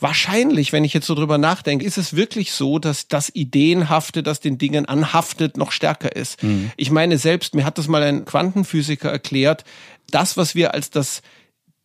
[0.00, 4.40] Wahrscheinlich, wenn ich jetzt so drüber nachdenke, ist es wirklich so, dass das Ideenhafte, das
[4.40, 6.42] den Dingen anhaftet, noch stärker ist.
[6.42, 6.72] Mhm.
[6.76, 9.64] Ich meine selbst, mir hat das mal ein Quantenphysiker erklärt,
[10.10, 11.22] das, was wir als das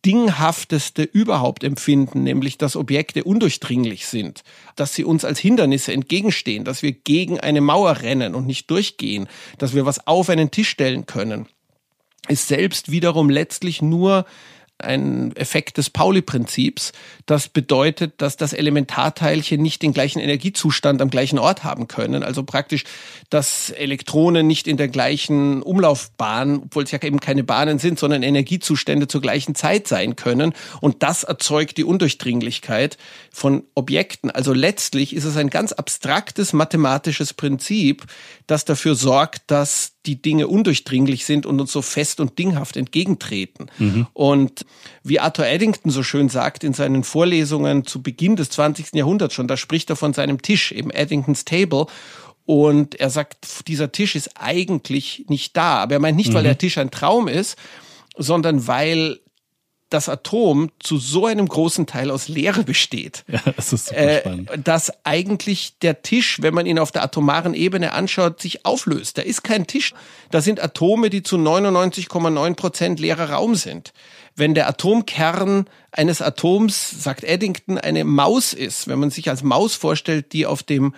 [0.04, 4.42] Dinghafteste überhaupt empfinden, nämlich dass Objekte undurchdringlich sind,
[4.74, 9.28] dass sie uns als Hindernisse entgegenstehen, dass wir gegen eine Mauer rennen und nicht durchgehen,
[9.58, 11.46] dass wir was auf einen Tisch stellen können,
[12.28, 14.24] ist selbst wiederum letztlich nur
[14.80, 16.92] ein Effekt des Pauli-Prinzips.
[17.26, 22.22] Das bedeutet, dass das Elementarteilchen nicht den gleichen Energiezustand am gleichen Ort haben können.
[22.22, 22.84] Also praktisch,
[23.28, 28.22] dass Elektronen nicht in der gleichen Umlaufbahn, obwohl es ja eben keine Bahnen sind, sondern
[28.22, 30.52] Energiezustände zur gleichen Zeit sein können.
[30.80, 32.98] Und das erzeugt die Undurchdringlichkeit
[33.30, 34.30] von Objekten.
[34.30, 38.06] Also letztlich ist es ein ganz abstraktes mathematisches Prinzip,
[38.46, 43.70] das dafür sorgt, dass die Dinge undurchdringlich sind und uns so fest und dinghaft entgegentreten.
[43.78, 44.06] Mhm.
[44.14, 44.64] Und
[45.02, 48.94] wie Arthur Eddington so schön sagt in seinen Vorlesungen zu Beginn des 20.
[48.94, 51.86] Jahrhunderts schon, da spricht er von seinem Tisch, eben Eddingtons Table.
[52.46, 55.82] Und er sagt, dieser Tisch ist eigentlich nicht da.
[55.82, 56.34] Aber er meint nicht, mhm.
[56.34, 57.56] weil der Tisch ein Traum ist,
[58.16, 59.20] sondern weil
[59.90, 63.24] das Atom zu so einem großen Teil aus Leere besteht.
[63.28, 64.50] Ja, das ist super äh, spannend.
[64.64, 69.18] Dass eigentlich der Tisch, wenn man ihn auf der atomaren Ebene anschaut, sich auflöst.
[69.18, 69.92] Da ist kein Tisch.
[70.30, 73.92] Da sind Atome, die zu 99,9 Prozent leerer Raum sind.
[74.36, 79.74] Wenn der Atomkern eines Atoms, sagt Eddington, eine Maus ist, wenn man sich als Maus
[79.74, 80.94] vorstellt, die auf dem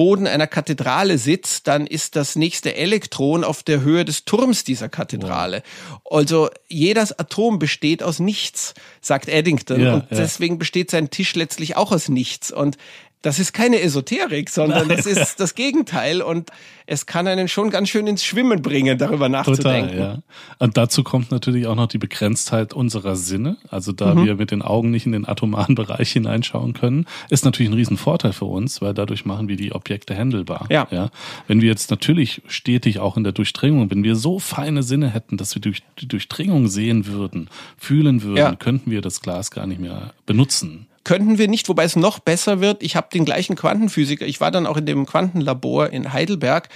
[0.00, 4.88] Boden einer Kathedrale sitzt, dann ist das nächste Elektron auf der Höhe des Turms dieser
[4.88, 5.62] Kathedrale.
[6.06, 9.78] Also jedes Atom besteht aus nichts, sagt Eddington.
[9.78, 12.50] Ja, und deswegen besteht sein Tisch letztlich auch aus nichts.
[12.50, 12.78] Und
[13.22, 14.96] das ist keine Esoterik, sondern Nein.
[14.96, 16.50] das ist das Gegenteil und
[16.86, 19.90] es kann einen schon ganz schön ins Schwimmen bringen, darüber nachzudenken.
[19.90, 20.18] Total, ja.
[20.58, 23.58] Und dazu kommt natürlich auch noch die Begrenztheit unserer Sinne.
[23.68, 24.24] Also da mhm.
[24.24, 28.32] wir mit den Augen nicht in den atomaren Bereich hineinschauen können, ist natürlich ein Riesenvorteil
[28.32, 30.66] für uns, weil dadurch machen wir die Objekte händelbar.
[30.70, 30.88] Ja.
[30.90, 31.10] ja.
[31.46, 35.36] Wenn wir jetzt natürlich stetig auch in der Durchdringung, wenn wir so feine Sinne hätten,
[35.36, 38.54] dass wir durch die Durchdringung sehen würden, fühlen würden, ja.
[38.56, 42.60] könnten wir das Glas gar nicht mehr benutzen könnten wir nicht, wobei es noch besser
[42.60, 42.82] wird.
[42.82, 46.68] Ich habe den gleichen Quantenphysiker, ich war dann auch in dem Quantenlabor in Heidelberg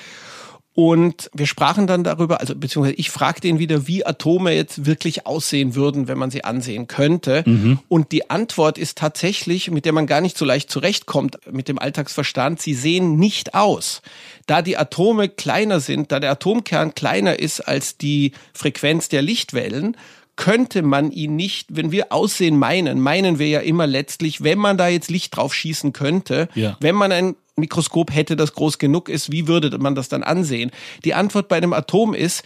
[0.76, 5.24] und wir sprachen dann darüber, also beziehungsweise ich fragte ihn wieder, wie Atome jetzt wirklich
[5.24, 7.44] aussehen würden, wenn man sie ansehen könnte.
[7.46, 7.78] Mhm.
[7.86, 11.78] Und die Antwort ist tatsächlich, mit der man gar nicht so leicht zurechtkommt mit dem
[11.78, 14.02] Alltagsverstand, sie sehen nicht aus.
[14.46, 19.96] Da die Atome kleiner sind, da der Atomkern kleiner ist als die Frequenz der Lichtwellen,
[20.36, 24.76] könnte man ihn nicht, wenn wir Aussehen meinen, meinen wir ja immer letztlich, wenn man
[24.76, 26.76] da jetzt Licht drauf schießen könnte, ja.
[26.80, 30.72] wenn man ein Mikroskop hätte, das groß genug ist, wie würde man das dann ansehen?
[31.04, 32.42] Die Antwort bei einem Atom ist,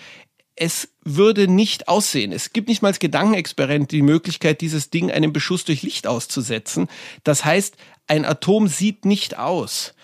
[0.54, 2.32] es würde nicht aussehen.
[2.32, 6.88] Es gibt nicht mal als Gedankenexperiment die Möglichkeit, dieses Ding einem Beschuss durch Licht auszusetzen.
[7.24, 9.94] Das heißt, ein Atom sieht nicht aus.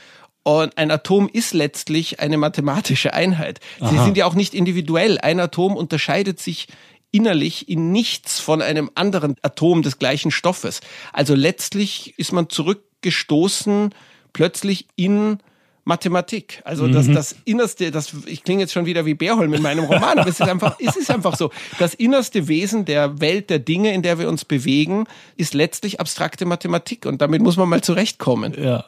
[0.44, 3.61] Und ein Atom ist letztlich eine mathematische Einheit.
[3.79, 4.05] Sie Aha.
[4.05, 5.18] sind ja auch nicht individuell.
[5.18, 6.68] Ein Atom unterscheidet sich
[7.14, 10.81] innerlich in nichts von einem anderen Atom des gleichen Stoffes.
[11.12, 13.94] Also letztlich ist man zurückgestoßen
[14.33, 15.38] plötzlich in
[15.85, 16.61] Mathematik.
[16.64, 17.14] Also das, mhm.
[17.14, 20.40] das Innerste, das, ich klinge jetzt schon wieder wie Bärholm in meinem Roman, aber es
[20.40, 21.50] ist einfach, es ist einfach so.
[21.79, 26.46] Das innerste Wesen der Welt der Dinge, in der wir uns bewegen, ist letztlich abstrakte
[26.46, 28.55] Mathematik und damit muss man mal zurechtkommen.
[28.61, 28.87] Ja.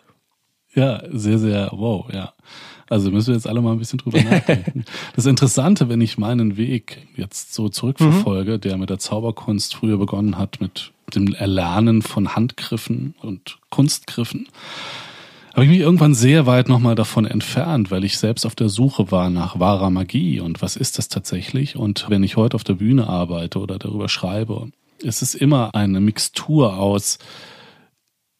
[0.75, 2.35] Ja, sehr, sehr, wow, ja.
[2.89, 4.85] Also müssen wir jetzt alle mal ein bisschen drüber nachdenken.
[5.17, 8.61] das Interessante, wenn ich meinen Weg jetzt so zurückverfolge, mhm.
[8.61, 14.49] der mit der Zauberkunst früher begonnen hat, mit dem Erlernen von Handgriffen und Kunstgriffen,
[15.57, 19.11] habe ich mich irgendwann sehr weit nochmal davon entfernt, weil ich selbst auf der Suche
[19.11, 21.77] war nach wahrer Magie und was ist das tatsächlich.
[21.77, 26.01] Und wenn ich heute auf der Bühne arbeite oder darüber schreibe, ist es immer eine
[26.01, 27.19] Mixtur aus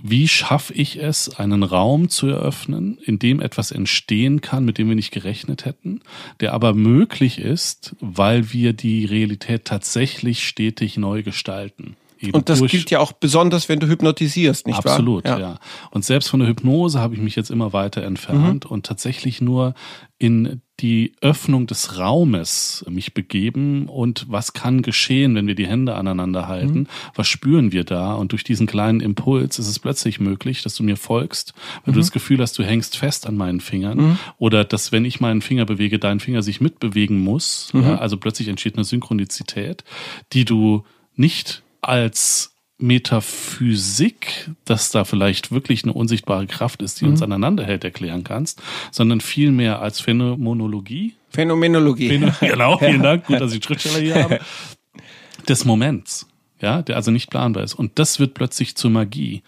[0.03, 4.89] wie schaffe ich es, einen Raum zu eröffnen, in dem etwas entstehen kann, mit dem
[4.89, 6.01] wir nicht gerechnet hätten,
[6.41, 11.97] der aber möglich ist, weil wir die Realität tatsächlich stetig neu gestalten.
[12.33, 15.33] und das gilt ja auch besonders, wenn du hypnotisierst, nicht absolut, wahr?
[15.33, 15.55] Absolut, ja.
[15.55, 15.61] ja.
[15.91, 18.71] Und selbst von der Hypnose habe ich mich jetzt immer weiter entfernt mhm.
[18.71, 19.75] und tatsächlich nur
[20.19, 25.95] in die Öffnung des Raumes mich begeben und was kann geschehen, wenn wir die Hände
[25.95, 26.81] aneinander halten?
[26.81, 26.87] Mhm.
[27.15, 28.13] Was spüren wir da?
[28.15, 31.95] Und durch diesen kleinen Impuls ist es plötzlich möglich, dass du mir folgst, wenn mhm.
[31.95, 34.19] du das Gefühl hast, du hängst fest an meinen Fingern mhm.
[34.39, 37.71] oder dass, wenn ich meinen Finger bewege, dein Finger sich mitbewegen muss.
[37.73, 37.87] Ja, mhm.
[37.99, 39.85] also plötzlich entsteht eine Synchronizität,
[40.33, 40.85] die du
[41.15, 47.13] nicht als Metaphysik, dass da vielleicht wirklich eine unsichtbare Kraft ist, die mhm.
[47.13, 51.15] uns aneinander hält, erklären kannst, sondern vielmehr als Phänomenologie.
[51.31, 52.09] Phänomenologie.
[52.09, 53.27] Phäno genau, vielen Dank.
[53.27, 54.41] Gut, dass ich Schriftsteller hier habe.
[55.49, 56.29] Des Moments.
[56.61, 57.75] Ja, der also nicht planbar ist.
[57.75, 59.43] Und das wird plötzlich zur Magie.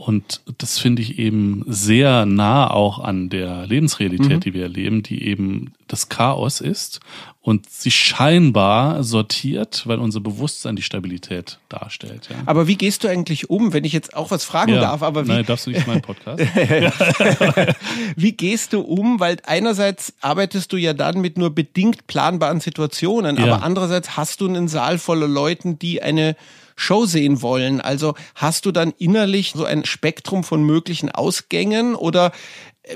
[0.00, 4.40] Und das finde ich eben sehr nah auch an der Lebensrealität, mhm.
[4.40, 7.00] die wir erleben, die eben das Chaos ist
[7.40, 12.28] und sich scheinbar sortiert, weil unser Bewusstsein die Stabilität darstellt.
[12.30, 12.36] Ja.
[12.46, 14.80] Aber wie gehst du eigentlich um, wenn ich jetzt auch was fragen ja.
[14.80, 15.02] darf?
[15.02, 16.38] Aber wie, Nein, darfst du nicht meinen Podcast.
[18.16, 19.18] wie gehst du um?
[19.18, 23.42] Weil einerseits arbeitest du ja dann mit nur bedingt planbaren Situationen, ja.
[23.42, 26.36] aber andererseits hast du einen Saal voller Leuten, die eine
[26.78, 27.80] Show sehen wollen.
[27.80, 32.32] Also hast du dann innerlich so ein Spektrum von möglichen Ausgängen oder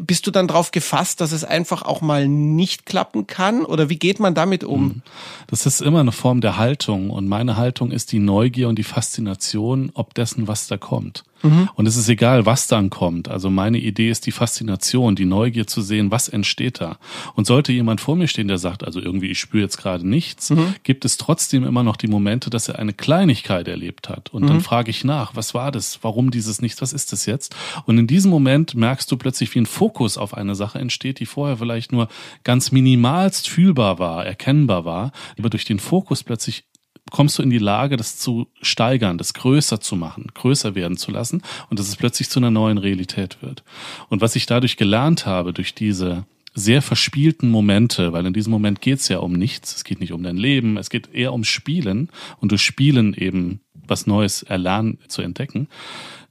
[0.01, 3.65] bist du dann darauf gefasst, dass es einfach auch mal nicht klappen kann?
[3.65, 4.91] Oder wie geht man damit um?
[4.91, 5.03] Hm.
[5.49, 7.11] Das ist immer eine Form der Haltung.
[7.11, 11.25] Und meine Haltung ist die Neugier und die Faszination, ob dessen, was da kommt.
[11.43, 11.69] Mhm.
[11.75, 13.29] Und es ist egal, was dann kommt.
[13.29, 16.99] Also meine Idee ist die Faszination, die Neugier zu sehen, was entsteht da.
[17.35, 20.51] Und sollte jemand vor mir stehen, der sagt, also irgendwie, ich spüre jetzt gerade nichts,
[20.51, 20.75] mhm.
[20.83, 24.31] gibt es trotzdem immer noch die Momente, dass er eine Kleinigkeit erlebt hat.
[24.31, 24.49] Und mhm.
[24.49, 25.99] dann frage ich nach, was war das?
[26.03, 26.83] Warum dieses Nichts?
[26.83, 27.55] Was ist das jetzt?
[27.87, 31.27] Und in diesem Moment merkst du plötzlich, wie ein Fokus auf eine Sache entsteht, die
[31.27, 32.09] vorher vielleicht nur
[32.45, 36.65] ganz minimalst fühlbar war, erkennbar war, aber durch den Fokus plötzlich
[37.13, 41.11] kommst du in die Lage, das zu steigern, das größer zu machen, größer werden zu
[41.13, 43.63] lassen und dass es plötzlich zu einer neuen Realität wird.
[44.09, 48.81] Und was ich dadurch gelernt habe, durch diese sehr verspielten Momente, weil in diesem Moment
[48.81, 51.49] geht es ja um nichts, es geht nicht um dein Leben, es geht eher ums
[51.49, 52.09] Spielen
[52.41, 55.69] und durch Spielen eben was Neues erlernen, zu entdecken,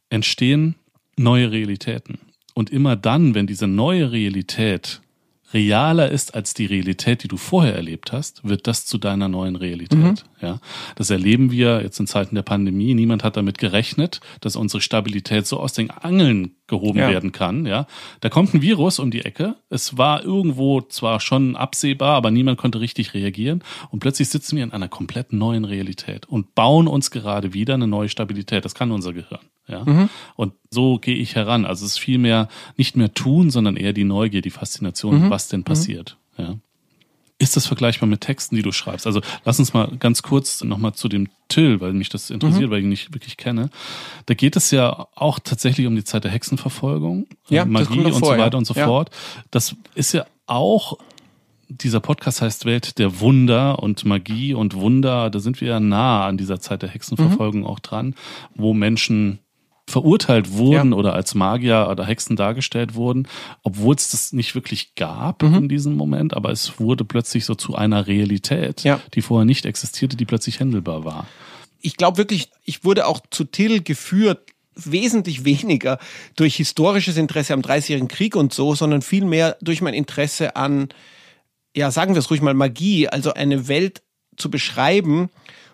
[0.10, 0.76] entstehen
[1.15, 2.20] neue Realitäten.
[2.54, 5.02] Und immer dann, wenn diese neue Realität
[5.53, 9.55] realer ist als die Realität, die du vorher erlebt hast, wird das zu deiner neuen
[9.55, 9.99] Realität.
[9.99, 10.15] Mhm.
[10.41, 10.59] Ja,
[10.95, 12.93] das erleben wir jetzt in Zeiten der Pandemie.
[12.93, 17.09] Niemand hat damit gerechnet, dass unsere Stabilität so aus den Angeln gehoben ja.
[17.09, 17.65] werden kann.
[17.65, 17.85] Ja,
[18.21, 19.55] da kommt ein Virus um die Ecke.
[19.69, 23.63] Es war irgendwo zwar schon absehbar, aber niemand konnte richtig reagieren.
[23.91, 27.87] Und plötzlich sitzen wir in einer komplett neuen Realität und bauen uns gerade wieder eine
[27.87, 28.65] neue Stabilität.
[28.65, 29.41] Das kann unser Gehirn.
[29.71, 30.10] Ja, mhm.
[30.36, 31.65] und so gehe ich heran.
[31.65, 35.29] Also es ist viel mehr nicht mehr tun, sondern eher die Neugier, die Faszination, mhm.
[35.29, 35.65] was denn mhm.
[35.65, 36.17] passiert.
[36.38, 36.57] Ja.
[37.39, 39.07] Ist das vergleichbar mit Texten, die du schreibst?
[39.07, 42.71] Also lass uns mal ganz kurz nochmal zu dem Till, weil mich das interessiert, mhm.
[42.71, 43.69] weil ich ihn nicht wirklich kenne.
[44.27, 48.12] Da geht es ja auch tatsächlich um die Zeit der Hexenverfolgung, äh, ja, Magie und
[48.12, 48.57] vor, so weiter ja.
[48.57, 49.10] und so fort.
[49.49, 50.99] Das ist ja auch
[51.67, 55.29] dieser Podcast heißt Welt der Wunder und Magie und Wunder.
[55.29, 57.67] Da sind wir ja nah an dieser Zeit der Hexenverfolgung mhm.
[57.67, 58.15] auch dran,
[58.55, 59.39] wo Menschen
[59.91, 60.97] verurteilt wurden ja.
[60.97, 63.27] oder als Magier oder Hexen dargestellt wurden,
[63.63, 65.56] obwohl es das nicht wirklich gab mhm.
[65.56, 68.99] in diesem Moment, aber es wurde plötzlich so zu einer Realität, ja.
[69.13, 71.27] die vorher nicht existierte, die plötzlich händelbar war.
[71.82, 74.39] Ich glaube wirklich, ich wurde auch zu Till geführt,
[74.75, 75.99] wesentlich weniger
[76.36, 80.89] durch historisches Interesse am Dreißigjährigen Krieg und so, sondern vielmehr durch mein Interesse an,
[81.75, 84.01] ja, sagen wir es ruhig mal, Magie, also eine Welt
[84.38, 85.30] zu beschreiben,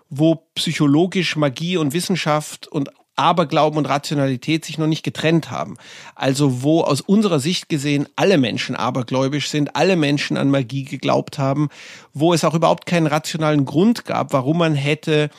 [0.08, 5.76] wo psychologisch Magie und Wissenschaft und Aberglauben und Rationalität sich noch nicht getrennt haben.
[6.14, 11.38] Also wo aus unserer Sicht gesehen alle Menschen abergläubisch sind, alle Menschen an Magie geglaubt
[11.38, 11.68] haben,
[12.14, 15.30] wo es auch überhaupt keinen rationalen Grund gab, warum man hätte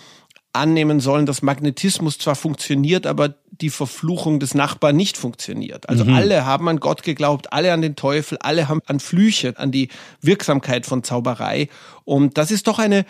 [0.52, 5.88] annehmen sollen, dass Magnetismus zwar funktioniert, aber die Verfluchung des Nachbarn nicht funktioniert.
[5.88, 6.14] Also mhm.
[6.16, 9.90] alle haben an Gott geglaubt, alle an den Teufel, alle haben an Flüche, an die
[10.22, 11.70] Wirksamkeit von Zauberei.
[12.04, 13.06] Und das ist doch eine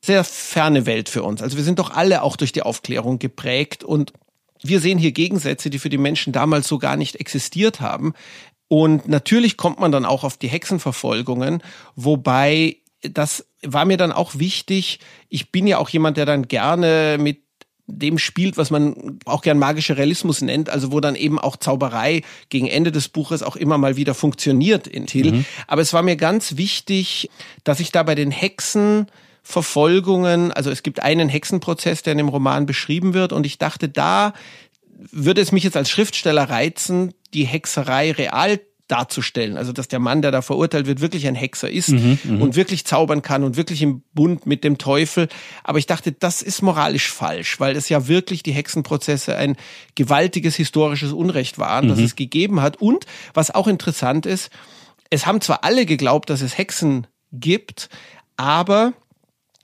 [0.00, 1.42] sehr ferne Welt für uns.
[1.42, 4.12] Also wir sind doch alle auch durch die Aufklärung geprägt und
[4.62, 8.14] wir sehen hier Gegensätze, die für die Menschen damals so gar nicht existiert haben.
[8.68, 11.62] Und natürlich kommt man dann auch auf die Hexenverfolgungen,
[11.96, 15.00] wobei das war mir dann auch wichtig.
[15.28, 17.40] Ich bin ja auch jemand, der dann gerne mit
[17.86, 22.22] dem spielt, was man auch gern magischer Realismus nennt, also wo dann eben auch Zauberei
[22.48, 25.32] gegen Ende des Buches auch immer mal wieder funktioniert in Till.
[25.32, 25.44] Mhm.
[25.66, 27.30] Aber es war mir ganz wichtig,
[27.64, 29.06] dass ich da bei den Hexen
[29.42, 30.52] Verfolgungen.
[30.52, 33.32] Also es gibt einen Hexenprozess, der in dem Roman beschrieben wird.
[33.32, 34.32] Und ich dachte, da
[35.10, 39.56] würde es mich jetzt als Schriftsteller reizen, die Hexerei real darzustellen.
[39.56, 42.56] Also, dass der Mann, der da verurteilt wird, wirklich ein Hexer ist mhm, mhm, und
[42.56, 45.28] wirklich zaubern kann und wirklich im Bund mit dem Teufel.
[45.62, 49.56] Aber ich dachte, das ist moralisch falsch, weil es ja wirklich die Hexenprozesse ein
[49.94, 51.90] gewaltiges historisches Unrecht waren, mhm.
[51.90, 52.80] das es gegeben hat.
[52.80, 54.50] Und was auch interessant ist,
[55.08, 57.88] es haben zwar alle geglaubt, dass es Hexen gibt,
[58.36, 58.92] aber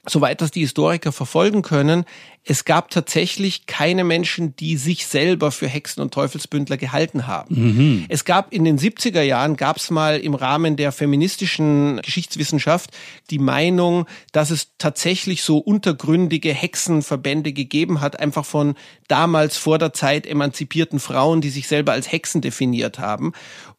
[0.09, 2.05] soweit das die Historiker verfolgen können,
[2.49, 7.55] es gab tatsächlich keine Menschen, die sich selber für Hexen und Teufelsbündler gehalten haben.
[7.55, 8.05] Mhm.
[8.09, 12.91] Es gab in den 70er Jahren, gab es mal im Rahmen der feministischen Geschichtswissenschaft
[13.31, 18.77] die Meinung, dass es tatsächlich so untergründige Hexenverbände gegeben hat, einfach von
[19.09, 23.33] damals vor der Zeit emanzipierten Frauen, die sich selber als Hexen definiert haben.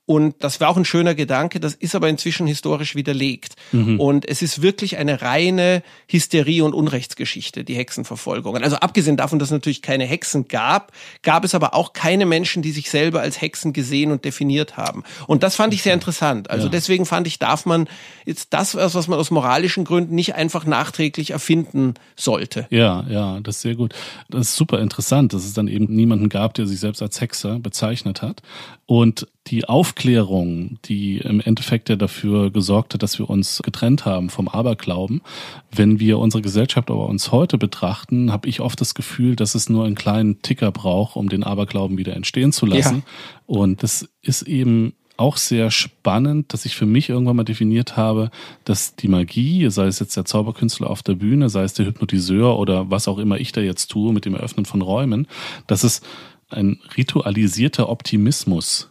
[0.08, 3.56] Und das war auch ein schöner Gedanke, das ist aber inzwischen historisch widerlegt.
[3.74, 4.00] Mhm.
[4.00, 8.56] Und es ist wirklich eine reine Hysterie- und Unrechtsgeschichte, die Hexenverfolgung.
[8.56, 10.94] Also abgesehen davon, dass es natürlich keine Hexen gab,
[11.24, 15.04] gab es aber auch keine Menschen, die sich selber als Hexen gesehen und definiert haben.
[15.28, 16.50] Und das fand ich sehr interessant.
[16.50, 16.72] Also ja.
[16.72, 17.90] deswegen fand ich, darf man
[18.24, 22.66] jetzt das, was man aus moralischen Gründen nicht einfach nachträglich erfinden sollte.
[22.70, 23.94] Ja, ja, das ist sehr gut.
[24.30, 27.60] Das ist super interessant, dass es dann eben niemanden gab, der sich selbst als Hexer
[27.60, 28.42] bezeichnet hat.
[28.88, 34.30] Und die Aufklärung, die im Endeffekt ja dafür gesorgt hat, dass wir uns getrennt haben
[34.30, 35.22] vom Aberglauben.
[35.70, 39.70] Wenn wir unsere Gesellschaft aber uns heute betrachten, habe ich oft das Gefühl, dass es
[39.70, 43.04] nur einen kleinen Ticker braucht, um den Aberglauben wieder entstehen zu lassen.
[43.06, 43.12] Ja.
[43.46, 48.30] Und das ist eben auch sehr spannend, dass ich für mich irgendwann mal definiert habe,
[48.64, 52.58] dass die Magie, sei es jetzt der Zauberkünstler auf der Bühne, sei es der Hypnotiseur
[52.58, 55.28] oder was auch immer ich da jetzt tue mit dem Eröffnen von Räumen,
[55.66, 56.02] dass es
[56.50, 58.90] ein ritualisierter Optimismus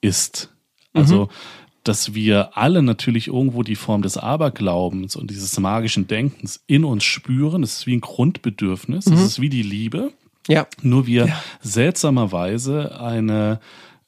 [0.00, 0.52] ist.
[0.92, 1.28] Also, mhm.
[1.84, 7.04] dass wir alle natürlich irgendwo die Form des Aberglaubens und dieses magischen Denkens in uns
[7.04, 7.62] spüren.
[7.62, 9.06] Das ist wie ein Grundbedürfnis.
[9.06, 9.10] Mhm.
[9.12, 10.12] Das ist wie die Liebe.
[10.48, 10.66] Ja.
[10.82, 11.42] Nur wir ja.
[11.60, 13.60] seltsamerweise eine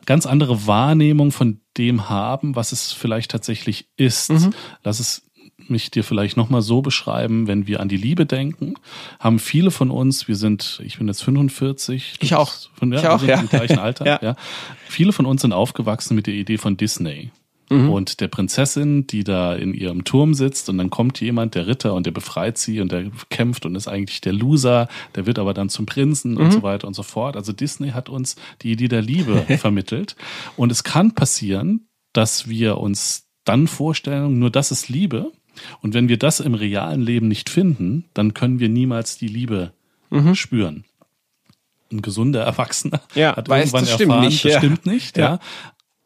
[0.07, 4.31] ganz andere Wahrnehmung von dem haben, was es vielleicht tatsächlich ist.
[4.31, 4.55] Mhm.
[4.83, 5.28] Lass es
[5.71, 8.75] mich dir vielleicht nochmal so beschreiben, wenn wir an die Liebe denken,
[9.21, 12.15] haben viele von uns, wir sind, ich bin jetzt 45.
[12.21, 12.53] Ich auch.
[12.75, 13.41] Von, ja, ich auch, ja.
[13.41, 14.19] Im gleichen Alter, ja.
[14.23, 14.37] ja.
[14.89, 17.31] Viele von uns sind aufgewachsen mit der Idee von Disney.
[17.71, 17.91] Mhm.
[17.91, 21.95] Und der Prinzessin, die da in ihrem Turm sitzt und dann kommt jemand, der Ritter,
[21.95, 25.55] und der befreit sie und der kämpft und ist eigentlich der Loser, der wird aber
[25.55, 26.39] dann zum Prinzen mhm.
[26.39, 27.37] und so weiter und so fort.
[27.37, 30.17] Also Disney hat uns die Idee der Liebe vermittelt.
[30.57, 35.33] Und es kann passieren, dass wir uns dann vorstellen, nur das ist Liebe.
[35.83, 39.73] Und wenn wir das im realen Leben nicht finden, dann können wir niemals die Liebe
[40.11, 40.35] mhm.
[40.35, 40.85] spüren.
[41.91, 44.59] Ein gesunder Erwachsener ja, hat weiß, irgendwann das erfahren, nicht, das ja.
[44.59, 45.25] stimmt nicht, ja.
[45.25, 45.41] ja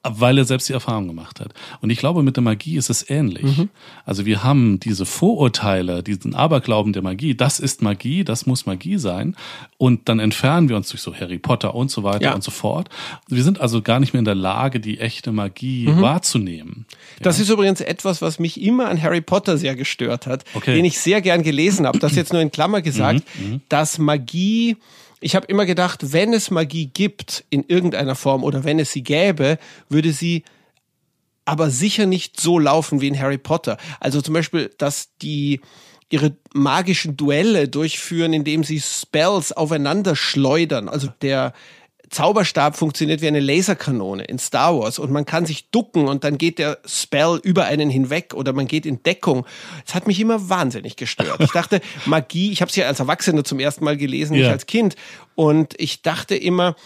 [0.05, 1.55] weil er selbst die Erfahrung gemacht hat.
[1.81, 3.59] Und ich glaube, mit der Magie ist es ähnlich.
[3.59, 3.69] Mhm.
[4.05, 8.99] Also wir haben diese Vorurteile, diesen Aberglauben der Magie, das ist Magie, das muss Magie
[8.99, 9.37] sein.
[9.79, 12.35] Und dann entfernen wir uns durch so Harry Potter und so weiter ja.
[12.35, 12.89] und so fort.
[13.29, 16.01] Wir sind also gar nicht mehr in der Lage, die echte Magie mhm.
[16.01, 16.87] wahrzunehmen.
[17.21, 17.45] Das ja.
[17.45, 20.75] ist übrigens etwas, was mich immer an Harry Potter sehr gestört hat, okay.
[20.75, 22.01] den ich sehr gern gelesen habe.
[22.01, 23.47] Das jetzt nur in Klammer gesagt, mhm.
[23.47, 23.61] mhm.
[23.69, 24.77] dass Magie
[25.23, 29.03] ich habe immer gedacht, wenn es Magie gibt in irgendeiner Form oder wenn es sie
[29.03, 29.59] gäbe,
[29.89, 30.45] würde sie
[31.45, 33.77] aber sicher nicht so laufen wie in Harry Potter.
[34.01, 35.61] Also zum Beispiel, dass die
[36.11, 40.89] ihre magischen Duelle durchführen, indem sie Spells aufeinander schleudern.
[40.89, 41.55] Also der
[42.13, 46.39] Zauberstab funktioniert wie eine Laserkanone in Star Wars und man kann sich ducken und dann
[46.39, 49.47] geht der Spell über einen hinweg oder man geht in Deckung.
[49.87, 51.41] Das hat mich immer wahnsinnig gestört.
[51.41, 54.67] Ich dachte, Magie, ich habe es ja als Erwachsener zum ersten Mal gelesen, nicht als
[54.67, 54.95] Kind.
[55.35, 56.77] Und ich dachte immer,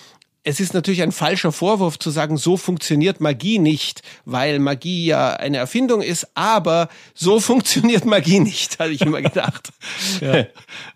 [0.49, 5.33] es ist natürlich ein falscher Vorwurf zu sagen, so funktioniert Magie nicht, weil Magie ja
[5.33, 9.73] eine Erfindung ist, aber so funktioniert Magie nicht, hatte ich immer gedacht.
[10.21, 10.47] ja.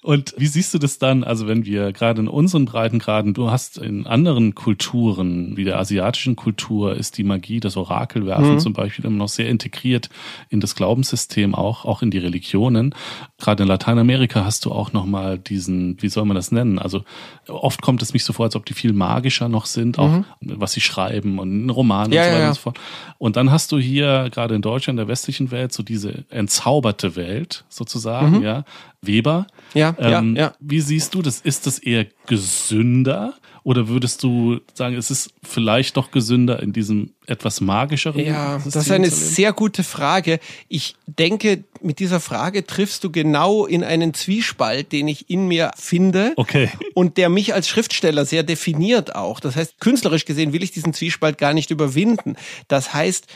[0.02, 3.76] Und wie siehst du das dann, also wenn wir gerade in unseren Breitengraden, du hast
[3.78, 8.60] in anderen Kulturen, wie der asiatischen Kultur, ist die Magie, das Orakelwerfen mhm.
[8.60, 10.10] zum Beispiel immer noch sehr integriert
[10.48, 12.94] in das Glaubenssystem, auch, auch in die Religionen.
[13.38, 16.78] Gerade in Lateinamerika hast du auch nochmal diesen, wie soll man das nennen?
[16.78, 17.02] Also
[17.48, 20.10] oft kommt es mich so vor, als ob die viel magisch Bücher noch sind, auch
[20.10, 20.24] mhm.
[20.40, 22.80] was sie schreiben und ein Roman ja, und so weiter ja, und so fort.
[23.18, 27.64] Und dann hast du hier gerade in Deutschland, der westlichen Welt, so diese entzauberte Welt
[27.68, 28.42] sozusagen, mhm.
[28.42, 28.64] ja.
[29.02, 29.46] Weber.
[29.72, 30.52] Ja, ähm, ja, ja.
[30.60, 31.40] Wie siehst du das?
[31.40, 33.34] Ist das eher gesünder?
[33.62, 38.24] Oder würdest du sagen, es ist vielleicht doch gesünder in diesem etwas magischeren?
[38.24, 40.40] Ja, System das ist eine sehr gute Frage.
[40.68, 45.70] Ich denke, mit dieser Frage triffst du genau in einen Zwiespalt, den ich in mir
[45.76, 46.32] finde.
[46.36, 46.70] Okay.
[46.94, 49.40] Und der mich als Schriftsteller sehr definiert auch.
[49.40, 52.36] Das heißt, künstlerisch gesehen will ich diesen Zwiespalt gar nicht überwinden.
[52.68, 53.26] Das heißt,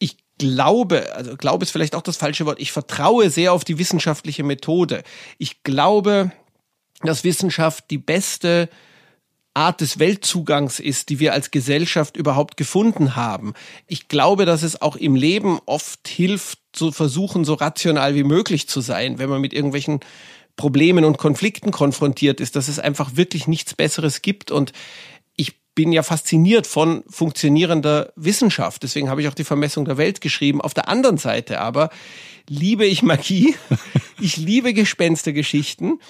[0.00, 3.78] ich glaube, also glaube ist vielleicht auch das falsche Wort, ich vertraue sehr auf die
[3.78, 5.04] wissenschaftliche Methode.
[5.38, 6.32] Ich glaube,
[7.02, 8.68] dass Wissenschaft die beste
[9.54, 13.54] Art des Weltzugangs ist, die wir als Gesellschaft überhaupt gefunden haben.
[13.86, 18.68] Ich glaube, dass es auch im Leben oft hilft, zu versuchen, so rational wie möglich
[18.68, 20.00] zu sein, wenn man mit irgendwelchen
[20.56, 24.50] Problemen und Konflikten konfrontiert ist, dass es einfach wirklich nichts Besseres gibt.
[24.50, 24.72] Und
[25.34, 28.82] ich bin ja fasziniert von funktionierender Wissenschaft.
[28.82, 30.60] Deswegen habe ich auch die Vermessung der Welt geschrieben.
[30.60, 31.90] Auf der anderen Seite aber
[32.48, 33.56] liebe ich Magie.
[34.20, 36.00] ich liebe Gespenstergeschichten.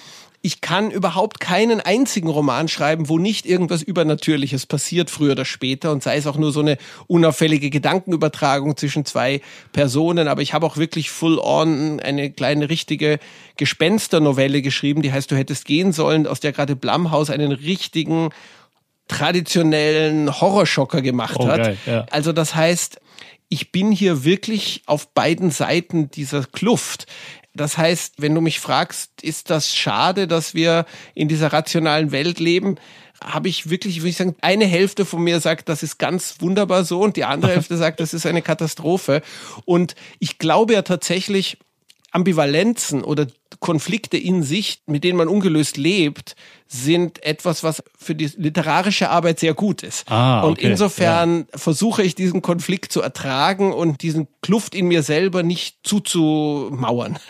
[0.43, 5.91] Ich kann überhaupt keinen einzigen Roman schreiben, wo nicht irgendwas Übernatürliches passiert, früher oder später,
[5.91, 10.27] und sei es auch nur so eine unauffällige Gedankenübertragung zwischen zwei Personen.
[10.27, 13.19] Aber ich habe auch wirklich full on eine kleine richtige
[13.57, 18.29] Gespensternovelle geschrieben, die heißt, du hättest gehen sollen, aus der gerade Blumhaus einen richtigen
[19.07, 21.57] traditionellen Horrorschocker gemacht Oh, hat.
[21.61, 22.05] geil, ja.
[22.09, 22.99] Also das heißt,
[23.49, 27.05] ich bin hier wirklich auf beiden Seiten dieser Kluft.
[27.53, 32.39] Das heißt, wenn du mich fragst, ist das schade, dass wir in dieser rationalen Welt
[32.39, 32.75] leben,
[33.23, 36.85] habe ich wirklich, würde ich sagen, eine Hälfte von mir sagt, das ist ganz wunderbar
[36.85, 39.21] so und die andere Hälfte sagt, das ist eine Katastrophe.
[39.65, 41.57] Und ich glaube ja tatsächlich,
[42.11, 43.27] Ambivalenzen oder
[43.59, 46.35] Konflikte in sich, mit denen man ungelöst lebt,
[46.73, 50.09] sind etwas, was für die literarische Arbeit sehr gut ist.
[50.09, 55.03] Ah, und okay, insofern versuche ich diesen Konflikt zu ertragen und diesen Kluft in mir
[55.03, 57.19] selber nicht zuzumauern.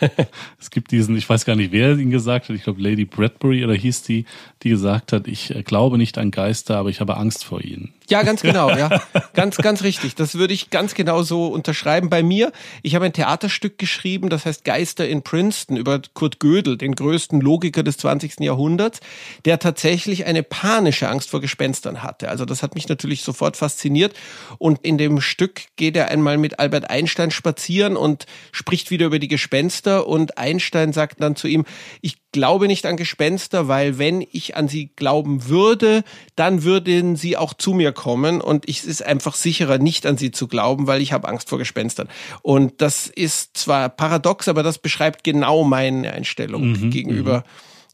[0.60, 3.64] Es gibt diesen, ich weiß gar nicht, wer ihn gesagt hat, ich glaube Lady Bradbury
[3.64, 4.26] oder hieß die,
[4.62, 7.92] die gesagt hat, ich äh, glaube nicht an Geister, aber ich habe Angst vor ihnen.
[8.08, 9.02] Ja, ganz genau, ja.
[9.34, 10.14] Ganz, ganz richtig.
[10.14, 12.10] Das würde ich ganz genau so unterschreiben.
[12.10, 16.76] Bei mir, ich habe ein Theaterstück geschrieben, das heißt Geister in Princeton über Kurt Gödel,
[16.76, 18.40] den größten Logiker des 20.
[18.40, 19.00] Jahrhunderts,
[19.44, 22.28] der tatsächlich eine panische Angst vor Gespenstern hatte.
[22.28, 24.14] Also das hat mich natürlich sofort fasziniert.
[24.58, 29.18] Und in dem Stück geht er einmal mit Albert Einstein spazieren und spricht wieder über
[29.18, 30.06] die Gespenster.
[30.06, 31.64] Und Einstein sagt dann zu ihm,
[32.00, 36.02] ich glaube nicht an Gespenster, weil wenn ich an sie glauben würde,
[36.34, 40.16] dann würden sie auch zu mir kommen und ich es ist einfach sicherer, nicht an
[40.16, 42.08] sie zu glauben, weil ich habe Angst vor Gespenstern.
[42.40, 47.44] Und das ist zwar paradox, aber das beschreibt genau meine Einstellung gegenüber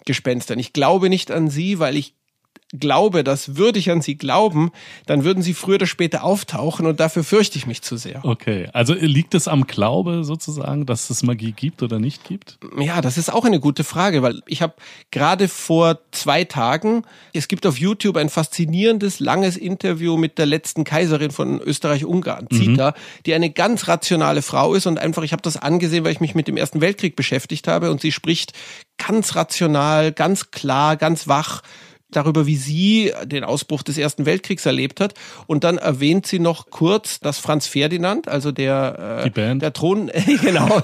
[0.09, 0.59] Gespenstern.
[0.59, 2.15] Ich glaube nicht an sie, weil ich
[2.73, 4.71] glaube, dass würde ich an sie glauben,
[5.07, 8.25] dann würden sie früher oder später auftauchen und dafür fürchte ich mich zu sehr.
[8.25, 12.59] Okay, also liegt es am Glaube sozusagen, dass es Magie gibt oder nicht gibt?
[12.79, 14.75] Ja, das ist auch eine gute Frage, weil ich habe
[15.11, 20.85] gerade vor zwei Tagen, es gibt auf YouTube ein faszinierendes, langes Interview mit der letzten
[20.85, 22.95] Kaiserin von Österreich-Ungarn, Zita,
[23.25, 26.35] die eine ganz rationale Frau ist und einfach, ich habe das angesehen, weil ich mich
[26.35, 28.53] mit dem Ersten Weltkrieg beschäftigt habe und sie spricht
[28.99, 31.63] ganz rational, ganz klar, ganz wach
[32.11, 35.15] darüber, wie sie den Ausbruch des Ersten Weltkriegs erlebt hat.
[35.47, 40.11] Und dann erwähnt sie noch kurz, dass Franz Ferdinand, also der, äh, der Thron,
[40.43, 40.81] genau,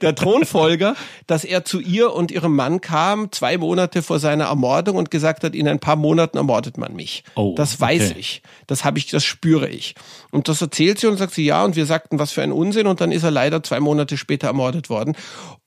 [0.00, 0.94] der Thronfolger,
[1.26, 5.44] dass er zu ihr und ihrem Mann kam, zwei Monate vor seiner Ermordung und gesagt
[5.44, 7.24] hat, in ein paar Monaten ermordet man mich.
[7.34, 8.20] Oh, das weiß okay.
[8.20, 8.42] ich.
[8.66, 9.94] Das habe ich, das spüre ich.
[10.30, 12.86] Und das erzählt sie und sagt sie, ja, und wir sagten, was für ein Unsinn.
[12.86, 15.16] Und dann ist er leider zwei Monate später ermordet worden.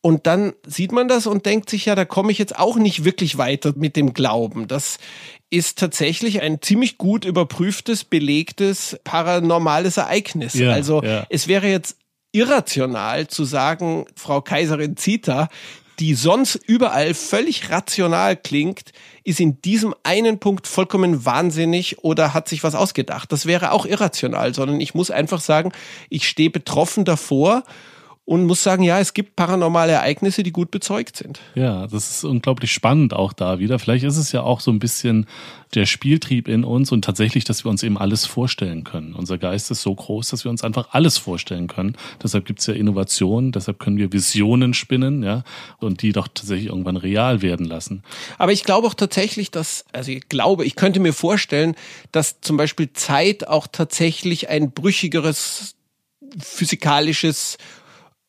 [0.02, 3.04] Und dann sieht man das und denkt sich, ja, da komme ich jetzt auch nicht
[3.04, 4.67] wirklich weiter mit dem Glauben.
[4.68, 4.98] Das
[5.50, 10.54] ist tatsächlich ein ziemlich gut überprüftes, belegtes, paranormales Ereignis.
[10.54, 11.26] Ja, also ja.
[11.30, 11.98] es wäre jetzt
[12.32, 15.50] irrational zu sagen, Frau Kaiserin Zita,
[16.00, 18.92] die sonst überall völlig rational klingt,
[19.24, 23.32] ist in diesem einen Punkt vollkommen wahnsinnig oder hat sich was ausgedacht.
[23.32, 25.72] Das wäre auch irrational, sondern ich muss einfach sagen,
[26.10, 27.64] ich stehe betroffen davor
[28.28, 31.40] und muss sagen, ja, es gibt paranormale Ereignisse, die gut bezeugt sind.
[31.56, 33.80] Ja, das ist unglaublich spannend auch da wieder.
[33.80, 35.28] Vielleicht ist es ja auch so ein bisschen
[35.74, 39.14] der Spieltrieb in uns und tatsächlich, dass wir uns eben alles vorstellen können.
[39.14, 41.96] Unser Geist ist so groß, dass wir uns einfach alles vorstellen können.
[42.22, 45.46] Deshalb gibt's ja Innovationen, deshalb können wir Visionen spinnen, ja,
[45.80, 48.04] und die doch tatsächlich irgendwann real werden lassen.
[48.38, 51.76] Aber ich glaube auch tatsächlich, dass, also ich glaube, ich könnte mir vorstellen,
[52.12, 55.76] dass zum Beispiel Zeit auch tatsächlich ein brüchigeres
[56.38, 57.58] physikalisches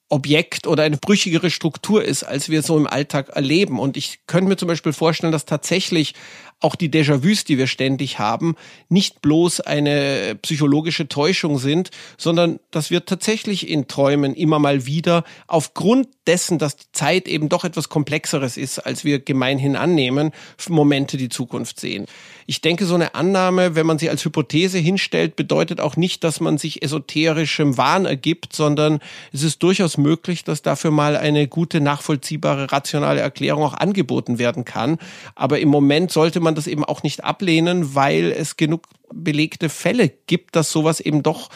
[0.08, 3.78] Objekt oder eine brüchigere Struktur ist, als wir so im Alltag erleben.
[3.78, 6.14] Und ich könnte mir zum Beispiel vorstellen, dass tatsächlich
[6.60, 8.56] auch die Déjà-vus, die wir ständig haben,
[8.88, 15.24] nicht bloß eine psychologische Täuschung sind, sondern dass wir tatsächlich in Träumen immer mal wieder
[15.46, 20.32] aufgrund dessen, dass die Zeit eben doch etwas Komplexeres ist, als wir gemeinhin annehmen,
[20.68, 22.06] Momente die Zukunft sehen.
[22.46, 26.40] Ich denke, so eine Annahme, wenn man sie als Hypothese hinstellt, bedeutet auch nicht, dass
[26.40, 29.00] man sich esoterischem Wahn ergibt, sondern
[29.32, 34.64] es ist durchaus möglich, dass dafür mal eine gute, nachvollziehbare, rationale Erklärung auch angeboten werden
[34.64, 34.98] kann.
[35.34, 40.10] Aber im Moment sollte man das eben auch nicht ablehnen, weil es genug belegte Fälle
[40.26, 41.48] gibt, dass sowas eben doch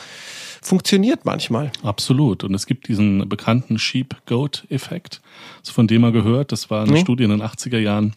[0.63, 1.73] funktioniert manchmal.
[1.83, 2.45] Absolut.
[2.45, 5.21] Und es gibt diesen bekannten Sheep-Goat-Effekt,
[5.65, 6.53] von dem man gehört.
[6.53, 7.01] Das war eine Nee.
[7.01, 8.15] Studie in den 80er Jahren.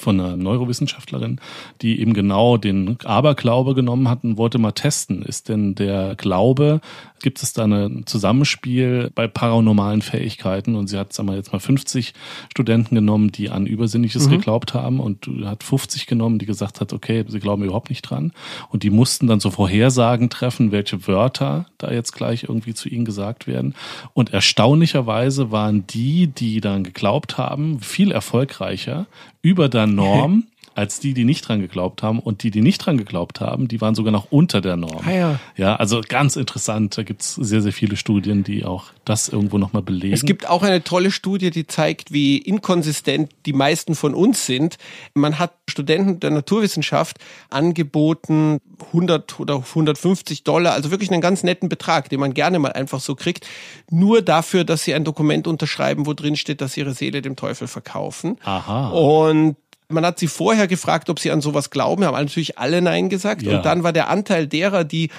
[0.00, 1.40] von einer Neurowissenschaftlerin,
[1.80, 5.22] die eben genau den Aberglaube genommen hat und wollte mal testen.
[5.22, 6.80] Ist denn der Glaube,
[7.20, 10.76] gibt es da ein Zusammenspiel bei paranormalen Fähigkeiten?
[10.76, 12.14] Und sie hat, sagen wir jetzt mal 50
[12.50, 14.32] Studenten genommen, die an Übersinnliches mhm.
[14.32, 18.32] geglaubt haben und hat 50 genommen, die gesagt hat, okay, sie glauben überhaupt nicht dran.
[18.70, 23.04] Und die mussten dann so Vorhersagen treffen, welche Wörter da jetzt gleich irgendwie zu ihnen
[23.04, 23.74] gesagt werden.
[24.12, 29.06] Und erstaunlicherweise waren die, die dann geglaubt haben, viel erfolgreicher
[29.42, 30.44] über der Norm
[30.76, 32.18] als die, die nicht dran geglaubt haben.
[32.18, 35.02] Und die, die nicht dran geglaubt haben, die waren sogar noch unter der Norm.
[35.06, 35.40] Ah, ja.
[35.56, 36.96] ja, also ganz interessant.
[36.98, 40.12] Da gibt's sehr, sehr viele Studien, die auch das irgendwo nochmal belegen.
[40.12, 44.76] Es gibt auch eine tolle Studie, die zeigt, wie inkonsistent die meisten von uns sind.
[45.14, 47.18] Man hat Studenten der Naturwissenschaft
[47.48, 52.72] angeboten, 100 oder 150 Dollar, also wirklich einen ganz netten Betrag, den man gerne mal
[52.72, 53.46] einfach so kriegt,
[53.90, 57.36] nur dafür, dass sie ein Dokument unterschreiben, wo drin steht, dass sie ihre Seele dem
[57.36, 58.36] Teufel verkaufen.
[58.44, 58.90] Aha.
[58.90, 59.56] Und
[59.88, 63.42] man hat sie vorher gefragt, ob sie an sowas glauben, haben natürlich alle Nein gesagt.
[63.42, 63.56] Ja.
[63.56, 65.10] Und dann war der Anteil derer, die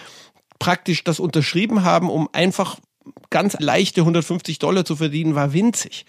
[0.60, 2.78] praktisch das unterschrieben haben, um einfach
[3.30, 6.06] ganz leichte 150 Dollar zu verdienen, war winzig.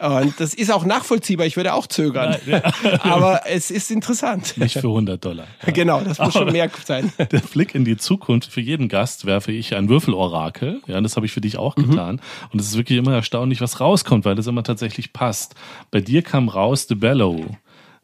[0.00, 1.46] Und das ist auch nachvollziehbar.
[1.46, 2.36] Ich würde auch zögern.
[2.46, 3.04] Ja, ja.
[3.04, 4.54] Aber es ist interessant.
[4.56, 5.46] Nicht für 100 Dollar.
[5.64, 5.72] Ja.
[5.82, 7.12] Genau, das muss Aber schon mehr sein.
[7.18, 8.50] Der Blick in die Zukunft.
[8.50, 10.80] Für jeden Gast werfe ich ein Würfelorakel.
[10.86, 11.90] Ja, das habe ich für dich auch mhm.
[11.90, 12.20] getan.
[12.52, 15.54] Und es ist wirklich immer erstaunlich, was rauskommt, weil das immer tatsächlich passt.
[15.90, 17.44] Bei dir kam raus The Bellow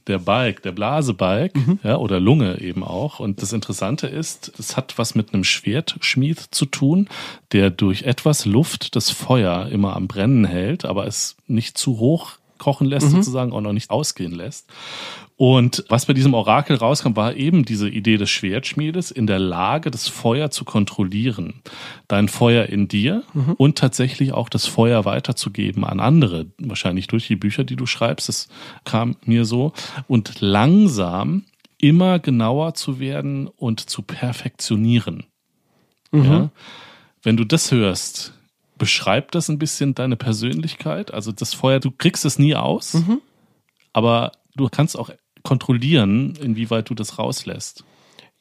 [0.09, 1.78] der Balk, der Blasebalg, mhm.
[1.82, 3.20] ja, oder Lunge eben auch.
[3.20, 7.09] Und das Interessante ist, es hat was mit einem Schwertschmied zu tun,
[7.52, 12.38] der durch etwas Luft das Feuer immer am Brennen hält, aber es nicht zu hoch
[12.59, 13.16] kochen lässt, mhm.
[13.16, 14.68] sozusagen, auch noch nicht ausgehen lässt.
[15.36, 19.92] Und was bei diesem Orakel rauskam, war eben diese Idee des Schwertschmiedes in der Lage,
[19.92, 21.62] das Feuer zu kontrollieren.
[22.09, 23.52] Dein Feuer in dir mhm.
[23.52, 26.46] und tatsächlich auch das Feuer weiterzugeben an andere.
[26.59, 28.28] Wahrscheinlich durch die Bücher, die du schreibst.
[28.28, 28.48] Das
[28.84, 29.72] kam mir so.
[30.09, 31.44] Und langsam
[31.80, 35.24] immer genauer zu werden und zu perfektionieren.
[36.11, 36.24] Mhm.
[36.24, 36.50] Ja?
[37.22, 38.34] Wenn du das hörst,
[38.78, 41.12] beschreibt das ein bisschen deine Persönlichkeit?
[41.12, 43.20] Also das Feuer, du kriegst es nie aus, mhm.
[43.92, 45.10] aber du kannst auch
[45.42, 47.84] kontrollieren, inwieweit du das rauslässt.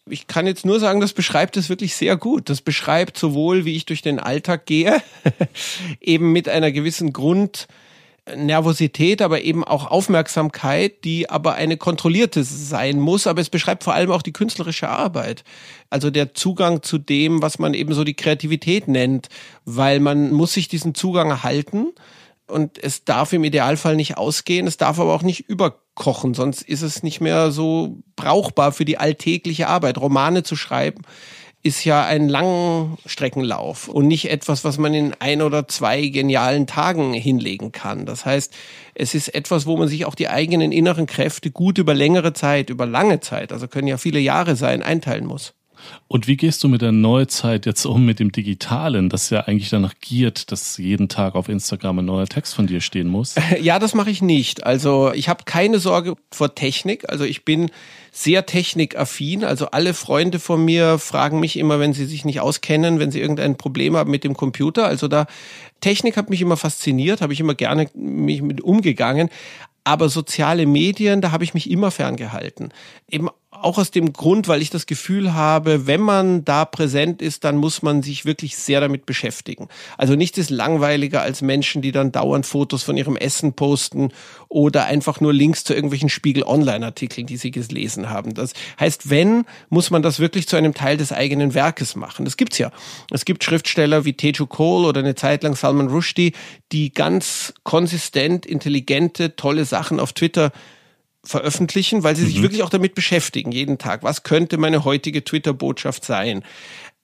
[0.10, 2.50] Ich kann jetzt nur sagen, das beschreibt es wirklich sehr gut.
[2.50, 5.02] Das beschreibt sowohl, wie ich durch den Alltag gehe,
[6.02, 7.12] eben mit einer gewissen
[8.28, 13.28] Grundnervosität, aber eben auch Aufmerksamkeit, die aber eine kontrollierte sein muss.
[13.28, 15.44] Aber es beschreibt vor allem auch die künstlerische Arbeit.
[15.90, 19.30] Also der Zugang zu dem, was man eben so die Kreativität nennt,
[19.66, 21.88] weil man muss sich diesen Zugang erhalten
[22.48, 26.82] und es darf im Idealfall nicht ausgehen, es darf aber auch nicht überkochen, sonst ist
[26.82, 29.98] es nicht mehr so brauchbar für die alltägliche Arbeit.
[29.98, 31.02] Romane zu schreiben
[31.68, 37.14] ist ja ein Langstreckenlauf und nicht etwas, was man in ein oder zwei genialen Tagen
[37.14, 38.06] hinlegen kann.
[38.06, 38.54] Das heißt,
[38.96, 42.70] es ist etwas, wo man sich auch die eigenen inneren Kräfte gut über längere Zeit,
[42.70, 45.57] über lange Zeit, also können ja viele Jahre sein, einteilen muss.
[46.08, 49.70] Und wie gehst du mit der Neuzeit jetzt um, mit dem Digitalen, das ja eigentlich
[49.70, 53.36] danach giert, dass jeden Tag auf Instagram ein neuer Text von dir stehen muss?
[53.60, 54.66] Ja, das mache ich nicht.
[54.66, 57.10] Also ich habe keine Sorge vor Technik.
[57.10, 57.72] Also ich bin
[58.12, 59.44] sehr technikaffin.
[59.44, 63.20] Also alle Freunde von mir fragen mich immer, wenn sie sich nicht auskennen, wenn sie
[63.20, 64.86] irgendein Problem haben mit dem Computer.
[64.86, 65.28] Also da
[65.82, 69.30] Technik hat mich immer fasziniert, habe ich immer gerne mich mit umgegangen.
[69.84, 72.74] Aber soziale Medien, da habe ich mich immer ferngehalten.
[73.10, 73.30] Eben
[73.62, 77.58] auch aus dem Grund, weil ich das Gefühl habe, wenn man da präsent ist, dann
[77.58, 79.68] muss man sich wirklich sehr damit beschäftigen.
[79.98, 84.10] Also nichts ist langweiliger als Menschen, die dann dauernd Fotos von ihrem Essen posten
[84.50, 88.34] oder einfach nur Links zu irgendwelchen Spiegel Online-Artikeln, die sie gelesen haben.
[88.34, 92.26] Das heißt, wenn, muss man das wirklich zu einem Teil des eigenen Werkes machen.
[92.26, 92.72] Das gibt's ja.
[93.12, 96.34] Es gibt Schriftsteller wie Teju Cole oder eine Zeit lang Salman Rushdie,
[96.72, 100.52] die ganz konsistent, intelligente, tolle Sachen auf Twitter
[101.28, 102.44] veröffentlichen, weil sie sich mhm.
[102.44, 104.04] wirklich auch damit beschäftigen, jeden Tag.
[104.04, 106.44] Was könnte meine heutige Twitter-Botschaft sein?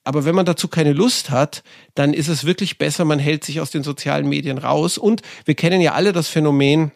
[0.04, 1.62] Aber wenn man dazu keine Lust hat,
[1.94, 4.98] dann ist es wirklich besser, man hält sich aus den sozialen Medien raus.
[4.98, 6.92] Und wir kennen ja alle das Phänomen,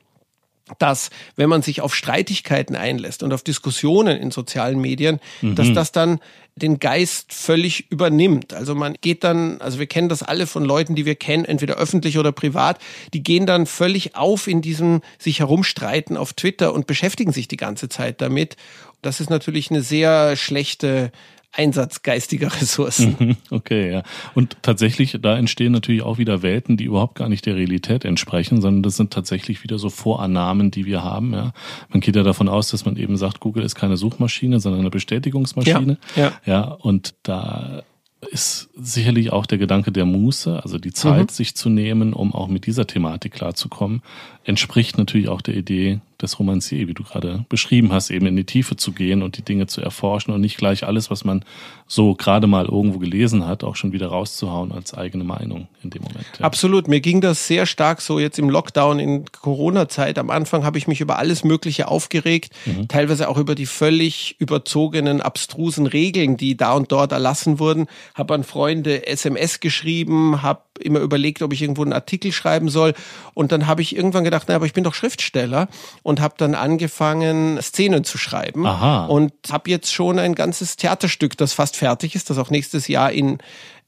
[0.79, 5.55] dass wenn man sich auf Streitigkeiten einlässt und auf Diskussionen in sozialen Medien, mhm.
[5.55, 6.21] dass das dann
[6.59, 8.53] den Geist völlig übernimmt.
[8.53, 11.77] Also man geht dann, also wir kennen das alle von Leuten, die wir kennen, entweder
[11.77, 12.79] öffentlich oder privat,
[13.15, 17.57] die gehen dann völlig auf in diesem sich herumstreiten auf Twitter und beschäftigen sich die
[17.57, 18.57] ganze Zeit damit.
[19.03, 21.13] Das ist natürlich eine sehr schlechte
[21.53, 23.17] Einsatz geistiger Ressourcen.
[23.19, 24.03] Mhm, okay, ja.
[24.35, 28.61] Und tatsächlich, da entstehen natürlich auch wieder Welten, die überhaupt gar nicht der Realität entsprechen,
[28.61, 31.33] sondern das sind tatsächlich wieder so Vorannahmen, die wir haben.
[31.33, 31.53] Ja.
[31.89, 34.91] Man geht ja davon aus, dass man eben sagt, Google ist keine Suchmaschine, sondern eine
[34.91, 35.99] Bestätigungsmaschine.
[36.17, 36.33] Ja, ja.
[36.45, 37.83] ja und da
[38.31, 41.35] ist sicherlich auch der Gedanke der Muße, also die Zeit, mhm.
[41.35, 44.03] sich zu nehmen, um auch mit dieser Thematik klarzukommen,
[44.49, 48.45] entspricht natürlich auch der Idee des Romancier, wie du gerade beschrieben hast, eben in die
[48.45, 51.45] Tiefe zu gehen und die Dinge zu erforschen und nicht gleich alles, was man
[51.87, 56.03] so gerade mal irgendwo gelesen hat, auch schon wieder rauszuhauen als eigene Meinung in dem
[56.03, 56.27] Moment.
[56.39, 56.45] Ja.
[56.45, 56.89] Absolut.
[56.89, 60.19] Mir ging das sehr stark so jetzt im Lockdown in Corona-Zeit.
[60.19, 62.89] Am Anfang habe ich mich über alles Mögliche aufgeregt, mhm.
[62.89, 67.87] teilweise auch über die völlig überzogenen, abstrusen Regeln, die da und dort erlassen wurden.
[68.15, 72.95] Habe an Freunde SMS geschrieben, habe immer überlegt, ob ich irgendwo einen Artikel schreiben soll.
[73.35, 75.69] Und dann habe ich irgendwann gedacht, na, aber ich bin doch Schriftsteller
[76.03, 78.67] und habe dann angefangen, Szenen zu schreiben.
[78.67, 79.07] Aha.
[79.07, 83.11] Und habe jetzt schon ein ganzes Theaterstück, das fast fertig ist, das auch nächstes Jahr
[83.11, 83.39] in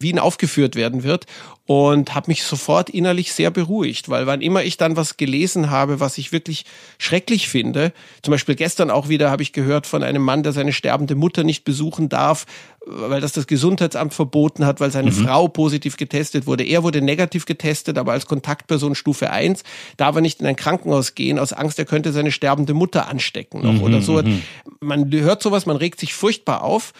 [0.00, 1.26] Wien aufgeführt werden wird
[1.66, 6.00] und habe mich sofort innerlich sehr beruhigt, weil wann immer ich dann was gelesen habe,
[6.00, 6.64] was ich wirklich
[6.98, 7.92] schrecklich finde,
[8.22, 11.44] zum Beispiel gestern auch wieder habe ich gehört von einem Mann, der seine sterbende Mutter
[11.44, 12.46] nicht besuchen darf,
[12.84, 15.26] weil das das Gesundheitsamt verboten hat, weil seine mhm.
[15.26, 16.64] Frau positiv getestet wurde.
[16.64, 19.62] Er wurde negativ getestet, aber als Kontaktperson Stufe 1
[19.96, 23.62] darf er nicht in ein Krankenhaus gehen, aus Angst, er könnte seine sterbende Mutter anstecken
[23.62, 24.20] noch mhm, oder so.
[24.20, 24.42] Mhm.
[24.80, 26.92] Man hört sowas, man regt sich furchtbar auf.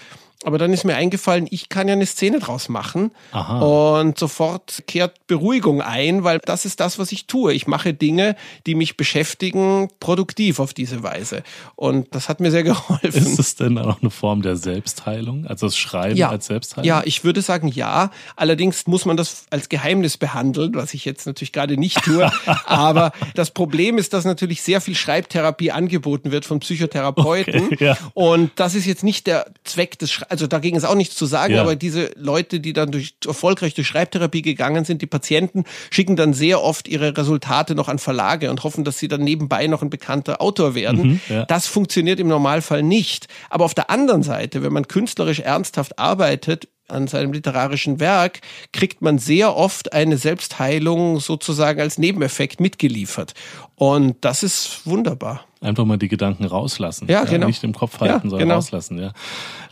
[0.43, 3.11] Aber dann ist mir eingefallen, ich kann ja eine Szene draus machen.
[3.33, 3.99] Aha.
[4.01, 7.53] Und sofort kehrt Beruhigung ein, weil das ist das, was ich tue.
[7.53, 8.37] Ich mache Dinge,
[8.67, 11.43] die mich beschäftigen, produktiv auf diese Weise.
[11.77, 13.11] Und das hat mir sehr geholfen.
[13.13, 15.47] Ist es denn auch eine Form der Selbstheilung?
[15.47, 16.31] Also das Schreiben ja.
[16.31, 16.87] als Selbstheilung?
[16.87, 18.11] Ja, ich würde sagen ja.
[18.35, 22.33] Allerdings muss man das als Geheimnis behandeln, was ich jetzt natürlich gerade nicht tue.
[22.65, 27.67] Aber das Problem ist, dass natürlich sehr viel Schreibtherapie angeboten wird von Psychotherapeuten.
[27.73, 27.99] Okay, ja.
[28.15, 31.27] Und das ist jetzt nicht der Zweck des Schreibens also dagegen ist auch nichts zu
[31.27, 31.61] sagen, ja.
[31.61, 36.35] aber diese Leute, die dann durch, erfolgreich durch Schreibtherapie gegangen sind, die Patienten, schicken dann
[36.35, 39.91] sehr oft ihre Resultate noch an Verlage und hoffen, dass sie dann nebenbei noch ein
[39.91, 41.03] bekannter Autor werden.
[41.03, 41.45] Mhm, ja.
[41.47, 43.27] Das funktioniert im Normalfall nicht.
[43.51, 48.41] Aber auf der anderen Seite, wenn man künstlerisch ernsthaft arbeitet, an seinem literarischen Werk,
[48.73, 53.35] kriegt man sehr oft eine Selbstheilung sozusagen als Nebeneffekt mitgeliefert.
[53.75, 55.45] Und das ist wunderbar.
[55.61, 57.07] Einfach mal die Gedanken rauslassen.
[57.09, 57.47] Ja, ja genau.
[57.47, 58.55] Nicht im Kopf halten, ja, sondern genau.
[58.55, 59.13] rauslassen, ja.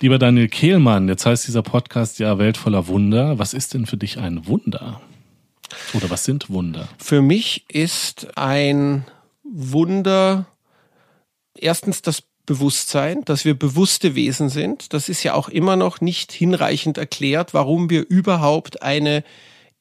[0.01, 3.39] Lieber Daniel Kehlmann, jetzt heißt dieser Podcast ja Welt voller Wunder.
[3.39, 5.01] Was ist denn für dich ein Wunder?
[5.95, 6.89] Oder was sind Wunder?
[6.99, 9.05] Für mich ist ein
[9.45, 10.47] Wunder
[11.61, 14.95] erstens das Bewusstsein, dass wir bewusste Wesen sind.
[14.95, 19.23] Das ist ja auch immer noch nicht hinreichend erklärt, warum wir überhaupt eine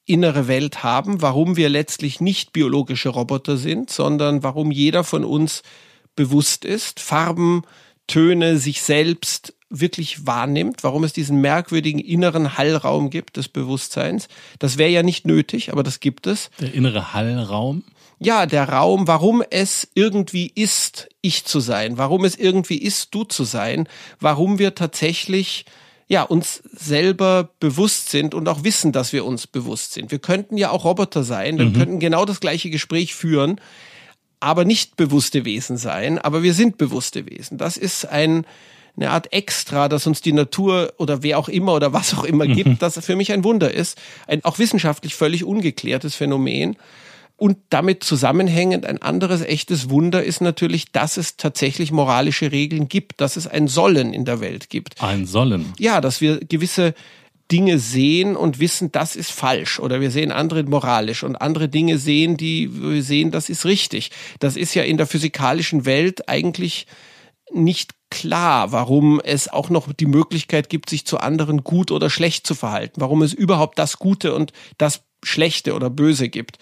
[0.05, 5.63] innere Welt haben, warum wir letztlich nicht biologische Roboter sind, sondern warum jeder von uns
[6.17, 7.61] bewusst ist, Farben,
[8.05, 14.27] Töne, sich selbst wirklich wahrnimmt, warum es diesen merkwürdigen inneren Hallraum gibt des Bewusstseins.
[14.59, 16.49] Das wäre ja nicht nötig, aber das gibt es.
[16.59, 17.83] Der innere Hallraum?
[18.19, 23.23] Ja, der Raum, warum es irgendwie ist, ich zu sein, warum es irgendwie ist, du
[23.23, 23.87] zu sein,
[24.19, 25.65] warum wir tatsächlich
[26.07, 30.09] ja, uns selber bewusst sind und auch wissen, dass wir uns bewusst sind.
[30.09, 31.73] Wir könnten ja auch Roboter sein, wir mhm.
[31.73, 33.59] könnten genau das gleiche Gespräch führen,
[34.39, 37.57] aber nicht bewusste Wesen sein, aber wir sind bewusste Wesen.
[37.57, 38.45] Das ist ein,
[38.95, 42.47] eine Art Extra, das uns die Natur oder wer auch immer oder was auch immer
[42.47, 42.79] gibt, mhm.
[42.79, 43.97] das für mich ein Wunder ist.
[44.27, 46.77] Ein auch wissenschaftlich völlig ungeklärtes Phänomen.
[47.37, 53.21] Und damit zusammenhängend ein anderes echtes Wunder ist natürlich, dass es tatsächlich moralische Regeln gibt,
[53.21, 55.01] dass es ein Sollen in der Welt gibt.
[55.03, 55.71] Ein Sollen?
[55.77, 56.95] Ja, dass wir gewisse
[57.51, 61.99] Dinge sehen und wissen, das ist falsch oder wir sehen andere moralisch und andere Dinge
[61.99, 64.09] sehen, die wir sehen, das ist richtig.
[64.39, 66.87] Das ist ja in der physikalischen Welt eigentlich
[67.53, 72.47] nicht klar, warum es auch noch die Möglichkeit gibt, sich zu anderen gut oder schlecht
[72.47, 76.57] zu verhalten, warum es überhaupt das Gute und das Schlechte oder Böse gibt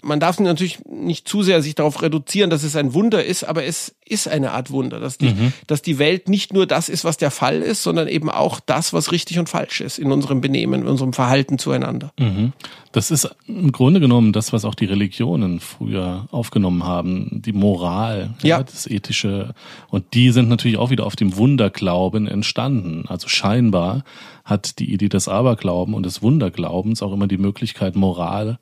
[0.00, 3.64] man darf natürlich nicht zu sehr sich darauf reduzieren, dass es ein Wunder ist, aber
[3.64, 5.52] es ist eine Art Wunder, dass die, mhm.
[5.66, 8.92] dass die Welt nicht nur das ist, was der Fall ist, sondern eben auch das,
[8.92, 12.12] was richtig und falsch ist in unserem Benehmen, in unserem Verhalten zueinander.
[12.18, 12.52] Mhm.
[12.92, 18.34] Das ist im Grunde genommen das, was auch die Religionen früher aufgenommen haben, die Moral,
[18.42, 18.58] ja.
[18.58, 18.62] ja.
[18.62, 19.54] das Ethische.
[19.88, 23.04] Und die sind natürlich auch wieder auf dem Wunderglauben entstanden.
[23.08, 24.04] Also scheinbar
[24.44, 28.58] hat die Idee des Aberglauben und des Wunderglaubens auch immer die Möglichkeit, Moral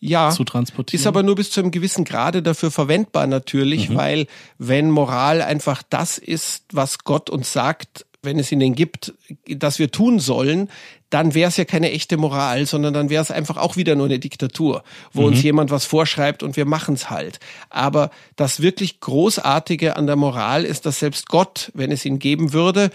[0.00, 1.00] ja, zu transportieren.
[1.00, 3.96] Ist aber nur bis zu einem gewissen Grade dafür verwendbar natürlich, mhm.
[3.96, 4.26] weil
[4.58, 9.14] wenn Moral einfach das ist, was Gott uns sagt, wenn es ihn denn gibt,
[9.46, 10.68] dass wir tun sollen,
[11.08, 14.06] dann wäre es ja keine echte Moral, sondern dann wäre es einfach auch wieder nur
[14.06, 15.26] eine Diktatur, wo mhm.
[15.28, 17.40] uns jemand was vorschreibt und wir machen es halt.
[17.68, 22.52] Aber das wirklich Großartige an der Moral ist, dass selbst Gott, wenn es ihn geben
[22.52, 22.90] würde,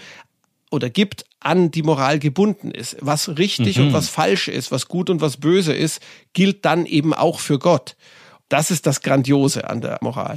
[0.70, 2.96] oder gibt, an die Moral gebunden ist.
[3.00, 3.86] Was richtig mhm.
[3.86, 6.00] und was falsch ist, was gut und was böse ist,
[6.32, 7.96] gilt dann eben auch für Gott.
[8.48, 10.36] Das ist das Grandiose an der Moral.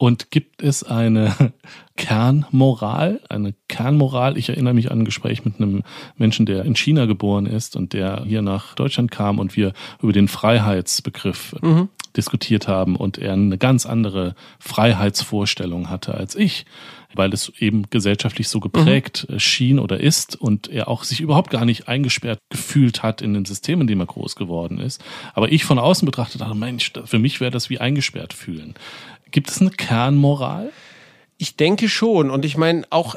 [0.00, 1.52] Und gibt es eine
[1.96, 4.38] Kernmoral, eine Kernmoral?
[4.38, 5.82] Ich erinnere mich an ein Gespräch mit einem
[6.16, 10.14] Menschen, der in China geboren ist und der hier nach Deutschland kam und wir über
[10.14, 11.90] den Freiheitsbegriff mhm.
[12.16, 16.66] Diskutiert haben und er eine ganz andere Freiheitsvorstellung hatte als ich,
[17.14, 19.40] weil es eben gesellschaftlich so geprägt mhm.
[19.40, 23.44] schien oder ist und er auch sich überhaupt gar nicht eingesperrt gefühlt hat in den
[23.44, 25.02] Systemen, in dem er groß geworden ist.
[25.34, 28.74] Aber ich von außen betrachtet dachte, Mensch, für mich wäre das wie eingesperrt fühlen.
[29.30, 30.70] Gibt es eine Kernmoral?
[31.38, 32.30] Ich denke schon.
[32.30, 33.16] Und ich meine, auch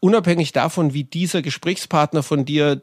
[0.00, 2.82] unabhängig davon, wie dieser Gesprächspartner von dir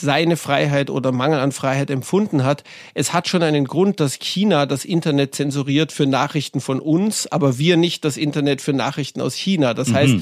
[0.00, 2.64] seine Freiheit oder Mangel an Freiheit empfunden hat.
[2.94, 7.58] Es hat schon einen Grund, dass China das Internet zensuriert für Nachrichten von uns, aber
[7.58, 9.74] wir nicht das Internet für Nachrichten aus China.
[9.74, 9.94] Das mhm.
[9.94, 10.14] heißt,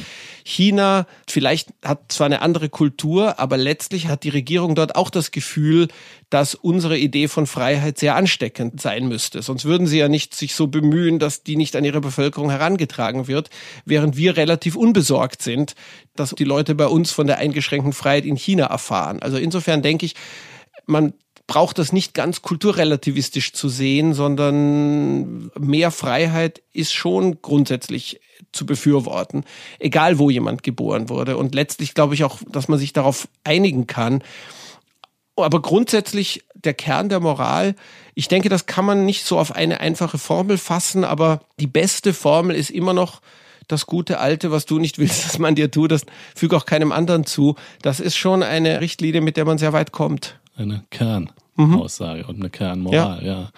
[0.44, 5.30] China vielleicht hat zwar eine andere Kultur, aber letztlich hat die Regierung dort auch das
[5.30, 5.88] Gefühl,
[6.30, 9.42] dass unsere Idee von Freiheit sehr ansteckend sein müsste.
[9.42, 13.28] Sonst würden sie ja nicht sich so bemühen, dass die nicht an ihre Bevölkerung herangetragen
[13.28, 13.50] wird,
[13.84, 15.74] während wir relativ unbesorgt sind,
[16.18, 19.20] dass die Leute bei uns von der eingeschränkten Freiheit in China erfahren.
[19.20, 20.14] Also insofern denke ich,
[20.86, 21.14] man
[21.46, 28.20] braucht das nicht ganz kulturrelativistisch zu sehen, sondern mehr Freiheit ist schon grundsätzlich
[28.52, 29.44] zu befürworten,
[29.78, 31.36] egal wo jemand geboren wurde.
[31.36, 34.22] Und letztlich glaube ich auch, dass man sich darauf einigen kann.
[35.36, 37.74] Aber grundsätzlich der Kern der Moral,
[38.14, 42.12] ich denke, das kann man nicht so auf eine einfache Formel fassen, aber die beste
[42.12, 43.20] Formel ist immer noch
[43.68, 46.04] das gute alte, was du nicht willst, dass man dir tut, das
[46.34, 47.54] füge auch keinem anderen zu.
[47.82, 50.38] Das ist schon eine Richtlinie, mit der man sehr weit kommt.
[50.56, 52.28] Eine Kernaussage mhm.
[52.28, 53.32] und eine Kernmoral, ja.
[53.32, 53.50] ja.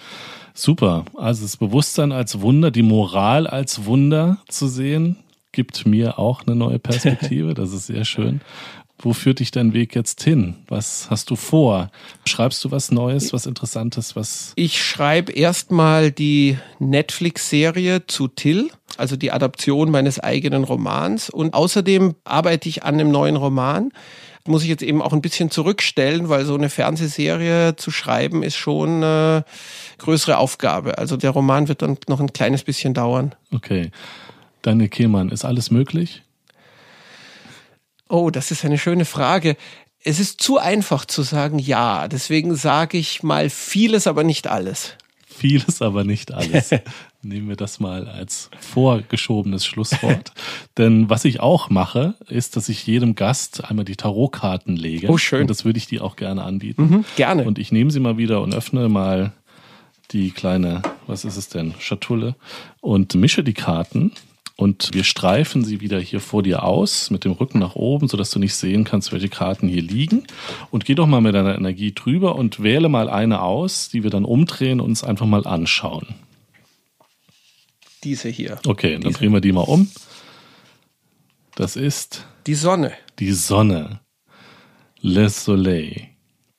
[0.52, 1.06] Super.
[1.16, 5.16] Also das Bewusstsein als Wunder, die Moral als Wunder zu sehen,
[5.52, 7.54] gibt mir auch eine neue Perspektive.
[7.54, 8.40] Das ist sehr schön.
[9.02, 10.56] Wo führt dich dein Weg jetzt hin?
[10.68, 11.90] Was hast du vor?
[12.26, 14.52] Schreibst du was Neues, was Interessantes, was?
[14.56, 21.30] Ich schreibe erstmal die Netflix-Serie zu Till, also die Adaption meines eigenen Romans.
[21.30, 23.90] Und außerdem arbeite ich an einem neuen Roman
[24.46, 28.56] muss ich jetzt eben auch ein bisschen zurückstellen, weil so eine Fernsehserie zu schreiben ist
[28.56, 29.44] schon eine
[29.98, 30.98] größere Aufgabe.
[30.98, 33.34] Also der Roman wird dann noch ein kleines bisschen dauern.
[33.52, 33.90] Okay.
[34.62, 36.22] Daniel Kehlmann, ist alles möglich?
[38.08, 39.56] Oh, das ist eine schöne Frage.
[40.02, 42.08] Es ist zu einfach zu sagen ja.
[42.08, 44.96] Deswegen sage ich mal vieles, aber nicht alles
[45.40, 46.70] vieles, aber nicht alles.
[47.22, 50.32] Nehmen wir das mal als vorgeschobenes Schlusswort.
[50.78, 55.08] Denn was ich auch mache, ist, dass ich jedem Gast einmal die Tarotkarten lege.
[55.08, 55.42] Oh, schön.
[55.42, 56.82] Und das würde ich dir auch gerne anbieten.
[56.82, 57.44] Mhm, gerne.
[57.44, 59.32] Und ich nehme sie mal wieder und öffne mal
[60.12, 62.36] die kleine, was ist es denn, Schatulle
[62.80, 64.12] und mische die Karten
[64.60, 68.30] und wir streifen sie wieder hier vor dir aus mit dem Rücken nach oben, sodass
[68.30, 70.24] du nicht sehen kannst, welche Karten hier liegen.
[70.70, 74.10] Und geh doch mal mit deiner Energie drüber und wähle mal eine aus, die wir
[74.10, 76.08] dann umdrehen und uns einfach mal anschauen.
[78.04, 78.58] Diese hier.
[78.66, 79.90] Okay, dann drehen wir die mal um.
[81.54, 82.92] Das ist die Sonne.
[83.18, 84.00] Die Sonne.
[85.02, 86.10] Le Soleil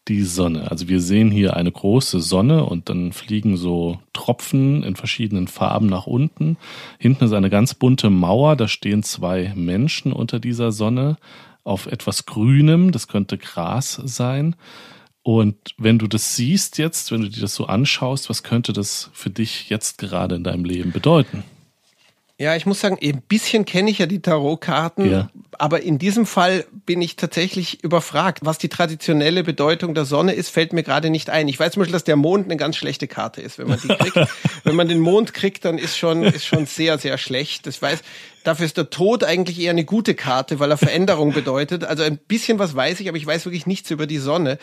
[0.07, 0.69] die Sonne.
[0.69, 5.87] Also wir sehen hier eine große Sonne und dann fliegen so Tropfen in verschiedenen Farben
[5.87, 6.57] nach unten.
[6.97, 11.17] Hinten ist eine ganz bunte Mauer, da stehen zwei Menschen unter dieser Sonne
[11.63, 14.55] auf etwas Grünem, das könnte Gras sein.
[15.23, 19.09] Und wenn du das siehst jetzt, wenn du dir das so anschaust, was könnte das
[19.13, 21.43] für dich jetzt gerade in deinem Leben bedeuten?
[22.41, 25.29] Ja, ich muss sagen, ein bisschen kenne ich ja die Tarotkarten, ja.
[25.59, 28.39] aber in diesem Fall bin ich tatsächlich überfragt.
[28.41, 31.47] Was die traditionelle Bedeutung der Sonne ist, fällt mir gerade nicht ein.
[31.47, 33.89] Ich weiß zum Beispiel, dass der Mond eine ganz schlechte Karte ist, wenn man die
[33.89, 34.17] kriegt.
[34.63, 37.67] wenn man den Mond kriegt, dann ist schon, ist schon sehr, sehr schlecht.
[37.67, 38.01] Das weiß,
[38.43, 41.83] Dafür ist der Tod eigentlich eher eine gute Karte, weil er Veränderung bedeutet.
[41.83, 44.57] Also ein bisschen was weiß ich, aber ich weiß wirklich nichts über die Sonne.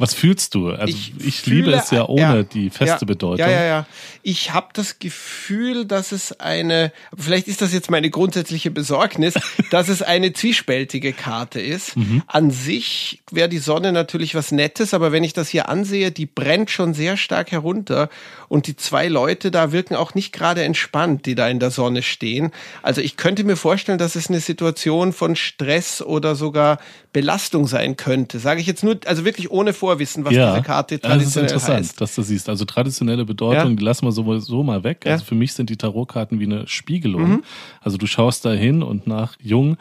[0.00, 0.70] Was fühlst du?
[0.70, 3.38] Also ich, ich fühle, liebe es ja ohne ja, die feste ja, Bedeutung.
[3.38, 3.86] Ja, ja, ja.
[4.22, 9.34] Ich habe das Gefühl, dass es eine, vielleicht ist das jetzt meine grundsätzliche Besorgnis,
[9.70, 11.98] dass es eine zwiespältige Karte ist.
[11.98, 12.22] Mhm.
[12.26, 16.26] An sich wäre die Sonne natürlich was Nettes, aber wenn ich das hier ansehe, die
[16.26, 18.08] brennt schon sehr stark herunter
[18.48, 22.02] und die zwei Leute da wirken auch nicht gerade entspannt, die da in der Sonne
[22.02, 22.52] stehen.
[22.82, 26.78] Also ich könnte mir vorstellen, dass es eine Situation von Stress oder sogar
[27.12, 28.38] Belastung sein könnte.
[28.38, 31.36] Sage ich jetzt nur, also wirklich ohne Vorwissen, was ja, diese Karte traditionell heißt.
[31.36, 32.00] Das ist interessant, heißt.
[32.00, 32.48] dass du siehst.
[32.48, 33.76] Also traditionelle Bedeutung, ja.
[33.76, 35.02] die lassen wir sowieso mal weg.
[35.04, 35.28] Also ja.
[35.28, 37.28] für mich sind die Tarotkarten wie eine Spiegelung.
[37.28, 37.44] Mhm.
[37.82, 39.76] Also du schaust da hin und nach Jung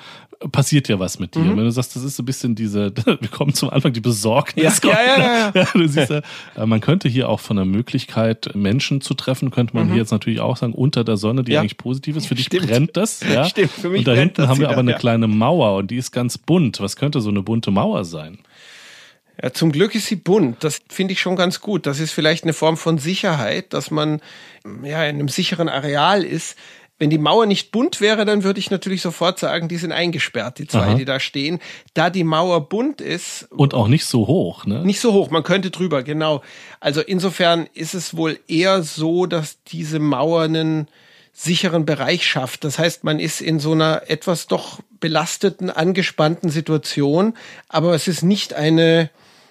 [0.52, 1.42] passiert ja was mit dir.
[1.42, 1.58] Mhm.
[1.58, 4.80] Wenn du sagst, das ist so ein bisschen diese, wir kommen zum Anfang, die Besorgnis.
[4.82, 5.68] Ja, ja, ja, ja.
[5.74, 6.22] du siehst ja,
[6.56, 9.92] äh, man könnte hier auch von der Möglichkeit, Menschen zu treffen, könnte man mhm.
[9.92, 11.60] hier jetzt natürlich auch sagen, unter der Sonne, die ja.
[11.60, 12.28] eigentlich positiv ist.
[12.28, 12.68] Für dich Stimmt.
[12.68, 13.20] brennt das.
[13.30, 13.44] Ja?
[13.46, 16.12] Stimmt, für mich Und da hinten haben wir aber eine kleine Mauer und die ist
[16.12, 16.80] ganz bunt.
[16.80, 18.40] Was könnte so eine bunte Mauer sein?
[19.42, 20.64] Ja, zum Glück ist sie bunt.
[20.64, 21.86] Das finde ich schon ganz gut.
[21.86, 24.20] Das ist vielleicht eine Form von Sicherheit, dass man
[24.84, 26.58] ja in einem sicheren Areal ist
[27.00, 30.60] Wenn die Mauer nicht bunt wäre, dann würde ich natürlich sofort sagen, die sind eingesperrt,
[30.60, 30.94] die zwei, Aha.
[30.96, 31.60] die da stehen.
[31.94, 34.86] Da die Mauer bunt ist, Und auch nicht so hoch, ne?
[34.86, 36.42] nicht so hoch, man könnte drüber, genau.
[36.82, 40.90] Also insofern ist es wohl eher so, dass diese Mauer einen
[41.32, 42.66] sicheren Bereich schafft.
[42.66, 47.34] Das heißt, man ist in so einer etwas doch belasteten, angespannten Situation,
[47.70, 49.10] aber es ist nicht eine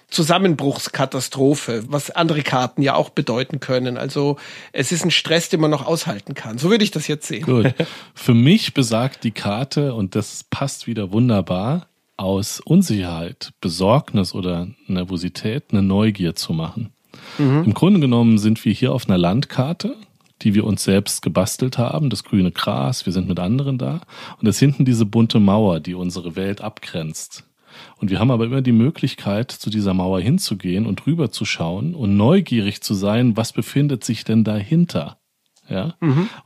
[0.09, 3.97] Zusammenbruchskatastrophe, was andere Karten ja auch bedeuten können.
[3.97, 4.37] Also
[4.71, 6.57] es ist ein Stress, den man noch aushalten kann.
[6.57, 7.43] So würde ich das jetzt sehen.
[7.43, 7.73] Gut.
[8.13, 11.87] Für mich besagt die Karte, und das passt wieder wunderbar,
[12.17, 16.91] aus Unsicherheit, Besorgnis oder Nervosität eine Neugier zu machen.
[17.37, 19.95] Im Grunde genommen sind wir hier auf einer Landkarte,
[20.41, 24.01] die wir uns selbst gebastelt haben, das grüne Gras, wir sind mit anderen da.
[24.39, 27.45] Und es ist hinten diese bunte Mauer, die unsere Welt abgrenzt.
[27.97, 31.95] Und wir haben aber immer die Möglichkeit, zu dieser Mauer hinzugehen und rüber zu schauen
[31.95, 35.17] und neugierig zu sein, was befindet sich denn dahinter?
[35.69, 35.95] Ja.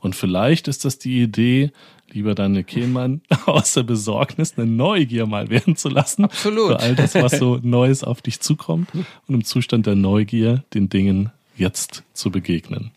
[0.00, 1.72] Und vielleicht ist das die Idee,
[2.10, 6.24] lieber Daniel Kehlmann, aus der Besorgnis eine Neugier mal werden zu lassen.
[6.24, 6.68] Absolut.
[6.68, 10.88] Für all das, was so Neues auf dich zukommt und im Zustand der Neugier den
[10.88, 12.90] Dingen jetzt zu begegnen.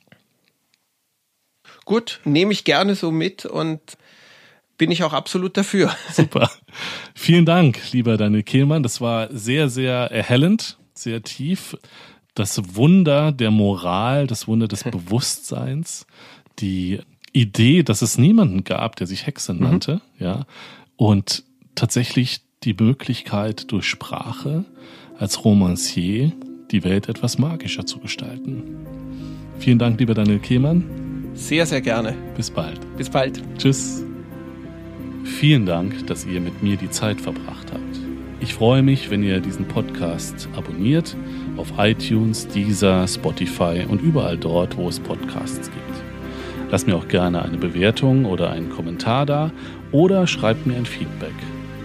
[1.86, 3.80] Gut, nehme ich gerne so mit und
[4.78, 5.96] bin ich auch absolut dafür.
[6.12, 6.50] Super.
[7.14, 8.84] Vielen Dank, lieber Daniel Kehlmann.
[8.84, 11.78] Das war sehr, sehr erhellend, sehr tief.
[12.36, 16.06] Das Wunder der Moral, das Wunder des Bewusstseins,
[16.60, 17.00] die
[17.34, 20.46] Idee, dass es niemanden gab, der sich Hexe nannte, ja,
[20.96, 21.44] und
[21.76, 24.66] tatsächlich die Möglichkeit, durch Sprache
[25.20, 26.32] als Romancier
[26.72, 28.64] die Welt etwas magischer zu gestalten.
[29.60, 30.84] Vielen Dank, lieber Daniel Kehlmann.
[31.34, 32.16] Sehr, sehr gerne.
[32.36, 32.80] Bis bald.
[32.98, 33.42] Bis bald.
[33.58, 34.07] Tschüss.
[35.28, 38.00] Vielen Dank, dass ihr mit mir die Zeit verbracht habt.
[38.40, 41.16] Ich freue mich, wenn ihr diesen Podcast abonniert
[41.58, 46.72] auf iTunes, Deezer, Spotify und überall dort, wo es Podcasts gibt.
[46.72, 49.52] Lasst mir auch gerne eine Bewertung oder einen Kommentar da
[49.92, 51.36] oder schreibt mir ein Feedback.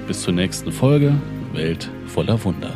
[0.07, 1.13] Bis zur nächsten Folge
[1.53, 2.73] Welt voller Wunder.